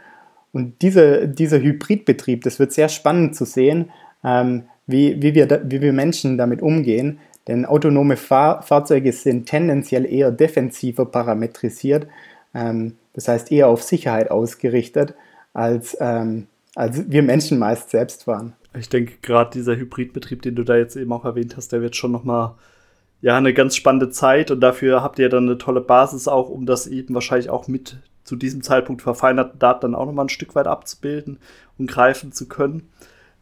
Und 0.53 0.83
diese, 0.83 1.29
dieser 1.29 1.61
Hybridbetrieb, 1.61 2.43
das 2.43 2.59
wird 2.59 2.73
sehr 2.73 2.89
spannend 2.89 3.37
zu 3.37 3.45
sehen, 3.45 3.91
ähm, 4.25 4.65
wie, 4.87 5.23
wie, 5.23 5.35
wir 5.35 5.47
da, 5.47 5.61
wie 5.63 5.81
wir 5.81 5.93
Menschen 5.93 6.39
damit 6.39 6.63
umgehen. 6.63 7.19
Denn 7.49 7.65
autonome 7.65 8.17
Fahr 8.17 8.63
Fahrzeuge 8.63 9.13
sind 9.13 9.47
tendenziell 9.47 10.05
eher 10.05 10.31
defensiver 10.31 11.07
parametrisiert, 11.07 12.07
ähm, 12.55 12.97
das 13.15 13.27
heißt 13.27 13.51
eher 13.51 13.69
auf 13.69 13.83
Sicherheit 13.83 14.31
ausgerichtet, 14.31 15.15
als, 15.55 15.97
ähm, 15.99 16.47
als 16.75 17.11
wir 17.11 17.23
Menschen 17.23 17.59
meist 17.59 17.91
selbst 17.91 18.27
waren. 18.27 18.53
Ich 18.79 18.89
denke, 18.89 19.15
gerade 19.23 19.51
dieser 19.51 19.77
Hybridbetrieb, 19.77 20.43
den 20.43 20.55
du 20.55 20.63
da 20.63 20.77
jetzt 20.77 20.95
eben 20.95 21.13
auch 21.13 21.25
erwähnt 21.25 21.57
hast, 21.57 21.73
der 21.73 21.81
wird 21.81 21.97
schon 21.97 22.13
nochmal 22.13 22.55
ja, 23.21 23.37
eine 23.37 23.53
ganz 23.53 23.75
spannende 23.75 24.11
Zeit 24.11 24.51
und 24.51 24.61
dafür 24.61 25.03
habt 25.03 25.19
ihr 25.19 25.29
dann 25.29 25.45
eine 25.45 25.59
tolle 25.59 25.81
Basis 25.81 26.29
auch, 26.29 26.51
um 26.51 26.67
das 26.67 26.87
eben 26.87 27.15
wahrscheinlich 27.15 27.51
auch 27.51 27.67
mit 27.67 27.97
zu 28.23 28.37
diesem 28.37 28.63
Zeitpunkt 28.63 29.03
verfeinerten 29.03 29.59
Daten 29.59 29.81
dann 29.81 29.95
auch 29.95 30.07
nochmal 30.07 30.27
ein 30.27 30.31
Stück 30.31 30.55
weit 30.55 30.67
abzubilden 30.67 31.39
und 31.79 31.91
greifen 31.91 32.31
zu 32.31 32.47
können. 32.47 32.91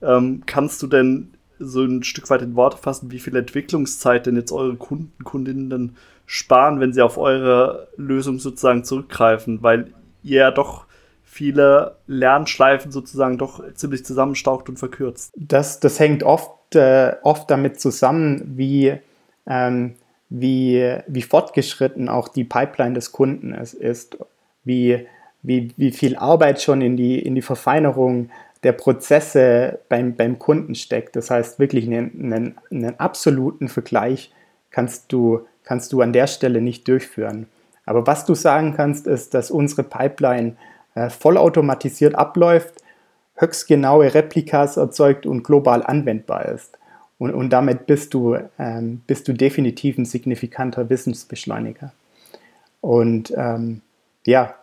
Ähm, 0.01 0.45
kannst 0.47 0.83
du 0.83 0.87
denn 0.87 1.36
so 1.59 1.83
ein 1.83 2.03
Stück 2.03 2.29
weit 2.31 2.43
in 2.43 2.55
Worte 2.55 2.77
fassen, 2.77 3.11
wie 3.11 3.19
viel 3.19 3.37
Entwicklungszeit 3.37 4.27
denn 4.27 4.37
jetzt 4.37 4.53
eure 4.53 4.77
Kunden, 4.77 5.25
Kundinnen 5.25 5.71
dann 5.71 5.97
sparen, 6.27 6.81
wenn 6.81 6.93
sie 6.93 7.03
auf 7.03 7.19
eure 7.19 7.89
Lösung 7.97 8.39
sozusagen 8.39 8.85
zurückgreifen, 8.85 9.63
weil 9.63 9.93
ihr 10.23 10.41
ja 10.41 10.51
doch 10.51 10.87
viele 11.23 11.97
Lernschleifen 12.07 12.91
sozusagen 12.91 13.39
doch 13.39 13.63
ziemlich 13.75 14.05
zusammenstaucht 14.05 14.69
und 14.69 14.79
verkürzt. 14.79 15.33
Das, 15.37 15.81
das 15.81 16.01
hängt 16.01 16.23
oft, 16.23 16.75
äh, 16.75 17.15
oft 17.23 17.51
damit 17.51 17.79
zusammen, 17.79 18.55
wie, 18.57 18.95
ähm, 19.47 19.95
wie, 20.31 20.97
wie 21.07 21.23
fortgeschritten 21.23 22.09
auch 22.09 22.29
die 22.29 22.45
Pipeline 22.45 22.95
des 22.95 23.13
Kunden 23.13 23.53
ist, 23.53 24.17
wie, 24.65 25.07
wie, 25.43 25.73
wie 25.77 25.93
viel 25.93 26.17
Arbeit 26.17 26.61
schon 26.63 26.81
in 26.81 26.97
die, 26.97 27.19
in 27.19 27.35
die 27.35 27.43
Verfeinerung 27.43 28.31
der 28.67 28.73
Prozesse 28.73 29.79
beim, 29.89 30.17
beim 30.17 30.41
Kunden 30.41 30.75
steckt. 30.75 31.15
Das 31.15 31.31
heißt, 31.31 31.61
wirklich 31.61 31.87
einen, 31.87 32.33
einen, 32.33 32.55
einen 32.69 32.99
absoluten 32.99 33.69
Vergleich 33.69 34.33
kannst 34.73 35.13
du, 35.13 35.47
kannst 35.63 35.93
du 35.93 36.01
an 36.01 36.13
der 36.13 36.27
Stelle 36.27 36.61
nicht 36.61 36.89
durchführen. 36.89 37.47
Aber 37.85 38.09
was 38.09 38.25
du 38.25 38.35
sagen 38.35 38.75
kannst, 38.77 39.07
ist, 39.07 39.35
dass 39.35 39.53
unsere 39.53 39.85
Pipeline 39.85 40.57
äh, 40.97 41.11
vollautomatisiert 41.11 42.17
abläuft, 42.17 42.75
höchst 43.37 43.69
genaue 43.69 44.13
Replikas 44.13 44.77
erzeugt 44.77 45.27
und 45.27 45.45
global 45.45 45.85
anwendbar 45.85 46.47
ist. 46.47 46.77
Und, 47.19 47.33
und 47.35 47.51
damit 47.51 47.87
bist 47.87 48.15
du, 48.15 48.37
ähm, 48.59 49.01
bist 49.07 49.29
du 49.29 49.33
definitiv 49.33 49.97
ein 49.97 50.07
signifikanter 50.07 50.91
Wissensbeschleuniger. 50.91 51.93
Und 52.81 53.33
ähm, 53.37 53.83
ja, 54.27 54.57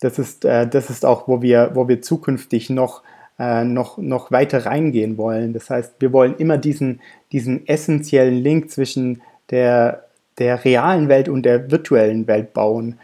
das 0.00 0.18
ist, 0.18 0.44
äh, 0.44 0.68
das 0.68 0.90
ist 0.90 1.06
auch, 1.06 1.28
wo 1.28 1.40
wir, 1.40 1.70
wo 1.72 1.88
wir 1.88 2.02
zukünftig 2.02 2.68
noch 2.68 3.02
äh, 3.38 3.64
noch, 3.64 3.98
noch 3.98 4.30
weiter 4.30 4.66
reingehen 4.66 5.16
wollen. 5.16 5.52
Das 5.52 5.70
heißt, 5.70 5.94
wir 6.00 6.12
wollen 6.12 6.36
immer 6.36 6.58
diesen, 6.58 7.00
diesen 7.32 7.66
essentiellen 7.66 8.36
Link 8.36 8.70
zwischen 8.70 9.22
der, 9.50 10.04
der 10.38 10.64
realen 10.64 11.08
Welt 11.08 11.28
und 11.28 11.44
der 11.44 11.70
virtuellen 11.70 12.26
Welt 12.26 12.52
bauen 12.52 12.98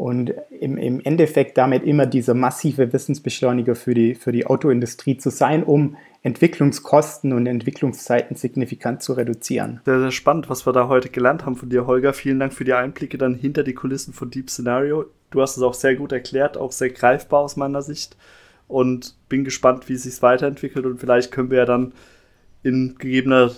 und 0.00 0.32
im, 0.48 0.78
im 0.78 1.00
Endeffekt 1.00 1.58
damit 1.58 1.84
immer 1.84 2.06
dieser 2.06 2.32
massive 2.32 2.90
Wissensbeschleuniger 2.90 3.74
für 3.74 3.92
die, 3.92 4.14
für 4.14 4.32
die 4.32 4.46
Autoindustrie 4.46 5.18
zu 5.18 5.28
sein, 5.28 5.62
um 5.62 5.98
Entwicklungskosten 6.22 7.34
und 7.34 7.46
Entwicklungszeiten 7.46 8.34
signifikant 8.34 9.02
zu 9.02 9.12
reduzieren. 9.12 9.80
Sehr, 9.84 10.00
sehr 10.00 10.10
spannend, 10.10 10.48
was 10.48 10.66
wir 10.66 10.72
da 10.72 10.88
heute 10.88 11.10
gelernt 11.10 11.44
haben 11.44 11.56
von 11.56 11.68
dir, 11.68 11.86
Holger. 11.86 12.14
Vielen 12.14 12.40
Dank 12.40 12.54
für 12.54 12.64
die 12.64 12.72
Einblicke 12.72 13.18
dann 13.18 13.34
hinter 13.34 13.62
die 13.62 13.74
Kulissen 13.74 14.14
von 14.14 14.30
Deep 14.30 14.48
Scenario. 14.48 15.04
Du 15.30 15.42
hast 15.42 15.58
es 15.58 15.62
auch 15.62 15.74
sehr 15.74 15.96
gut 15.96 16.12
erklärt, 16.12 16.56
auch 16.56 16.72
sehr 16.72 16.90
greifbar 16.90 17.40
aus 17.40 17.56
meiner 17.56 17.82
Sicht 17.82 18.16
und 18.70 19.14
bin 19.28 19.44
gespannt, 19.44 19.88
wie 19.88 19.94
es 19.94 20.04
sich 20.04 20.22
weiterentwickelt 20.22 20.86
und 20.86 20.98
vielleicht 20.98 21.30
können 21.30 21.50
wir 21.50 21.58
ja 21.58 21.66
dann 21.66 21.92
in 22.62 22.96
gegebener 22.98 23.50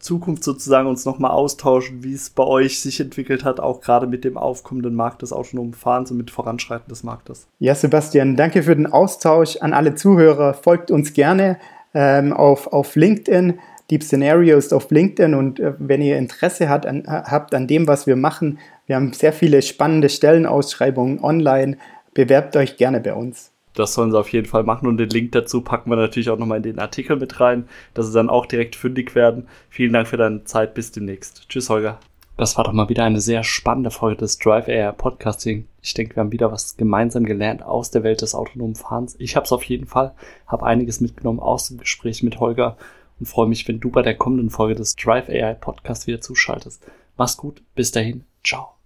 Zukunft 0.00 0.42
sozusagen 0.42 0.88
uns 0.88 1.04
nochmal 1.04 1.30
austauschen, 1.30 2.02
wie 2.02 2.14
es 2.14 2.30
bei 2.30 2.42
euch 2.42 2.80
sich 2.80 2.98
entwickelt 2.98 3.44
hat, 3.44 3.60
auch 3.60 3.80
gerade 3.80 4.08
mit 4.08 4.24
dem 4.24 4.36
aufkommenden 4.36 4.94
Markt 4.94 5.22
des 5.22 5.32
autonomen 5.32 5.72
Fahrens 5.72 6.10
und 6.10 6.16
mit 6.16 6.32
Voranschreiten 6.32 6.88
des 6.88 7.04
Marktes. 7.04 7.46
Ja, 7.60 7.74
Sebastian, 7.74 8.36
danke 8.36 8.64
für 8.64 8.74
den 8.74 8.88
Austausch 8.88 9.56
an 9.58 9.72
alle 9.72 9.94
Zuhörer. 9.94 10.54
Folgt 10.54 10.90
uns 10.90 11.12
gerne 11.12 11.58
ähm, 11.94 12.32
auf, 12.32 12.66
auf 12.66 12.96
LinkedIn. 12.96 13.60
Deep 13.88 14.02
Scenario 14.02 14.58
ist 14.58 14.74
auf 14.74 14.90
LinkedIn 14.90 15.34
und 15.34 15.60
äh, 15.60 15.74
wenn 15.78 16.02
ihr 16.02 16.18
Interesse 16.18 16.68
hat, 16.68 16.86
an, 16.86 17.04
habt 17.06 17.54
an 17.54 17.68
dem, 17.68 17.86
was 17.86 18.08
wir 18.08 18.16
machen, 18.16 18.58
wir 18.86 18.96
haben 18.96 19.12
sehr 19.12 19.32
viele 19.32 19.62
spannende 19.62 20.08
Stellenausschreibungen 20.08 21.22
online. 21.22 21.76
Bewerbt 22.14 22.56
euch 22.56 22.76
gerne 22.76 23.00
bei 23.00 23.14
uns 23.14 23.52
das 23.74 23.94
sollen 23.94 24.10
sie 24.10 24.18
auf 24.18 24.32
jeden 24.32 24.46
Fall 24.46 24.64
machen 24.64 24.88
und 24.88 24.96
den 24.96 25.10
Link 25.10 25.32
dazu 25.32 25.60
packen 25.60 25.90
wir 25.90 25.96
natürlich 25.96 26.30
auch 26.30 26.38
nochmal 26.38 26.58
in 26.58 26.64
den 26.64 26.78
Artikel 26.78 27.16
mit 27.16 27.40
rein, 27.40 27.68
dass 27.94 28.06
sie 28.06 28.12
dann 28.12 28.30
auch 28.30 28.46
direkt 28.46 28.76
fündig 28.76 29.14
werden. 29.14 29.46
Vielen 29.68 29.92
Dank 29.92 30.08
für 30.08 30.16
deine 30.16 30.44
Zeit, 30.44 30.74
bis 30.74 30.92
demnächst. 30.92 31.48
Tschüss, 31.48 31.70
Holger. 31.70 31.98
Das 32.36 32.56
war 32.56 32.64
doch 32.64 32.72
mal 32.72 32.88
wieder 32.88 33.04
eine 33.04 33.20
sehr 33.20 33.44
spannende 33.44 33.90
Folge 33.90 34.16
des 34.16 34.38
Drive 34.38 34.66
Air 34.66 34.92
Podcasting. 34.92 35.66
Ich 35.82 35.92
denke, 35.92 36.16
wir 36.16 36.20
haben 36.20 36.32
wieder 36.32 36.50
was 36.50 36.76
gemeinsam 36.78 37.24
gelernt 37.24 37.62
aus 37.62 37.90
der 37.90 38.02
Welt 38.02 38.22
des 38.22 38.34
autonomen 38.34 38.76
Fahrens. 38.76 39.14
Ich 39.18 39.36
habe 39.36 39.44
es 39.44 39.52
auf 39.52 39.62
jeden 39.64 39.86
Fall, 39.86 40.14
habe 40.46 40.64
einiges 40.64 41.02
mitgenommen 41.02 41.38
aus 41.38 41.68
dem 41.68 41.76
Gespräch 41.76 42.22
mit 42.22 42.40
Holger 42.40 42.78
und 43.18 43.26
freue 43.26 43.46
mich, 43.46 43.68
wenn 43.68 43.80
du 43.80 43.90
bei 43.90 44.00
der 44.00 44.16
kommenden 44.16 44.48
Folge 44.48 44.74
des 44.74 44.96
Drive 44.96 45.28
AI 45.28 45.52
Podcast 45.52 46.06
wieder 46.06 46.22
zuschaltest. 46.22 46.82
Mach's 47.18 47.36
gut, 47.36 47.62
bis 47.74 47.90
dahin, 47.90 48.24
ciao. 48.42 48.79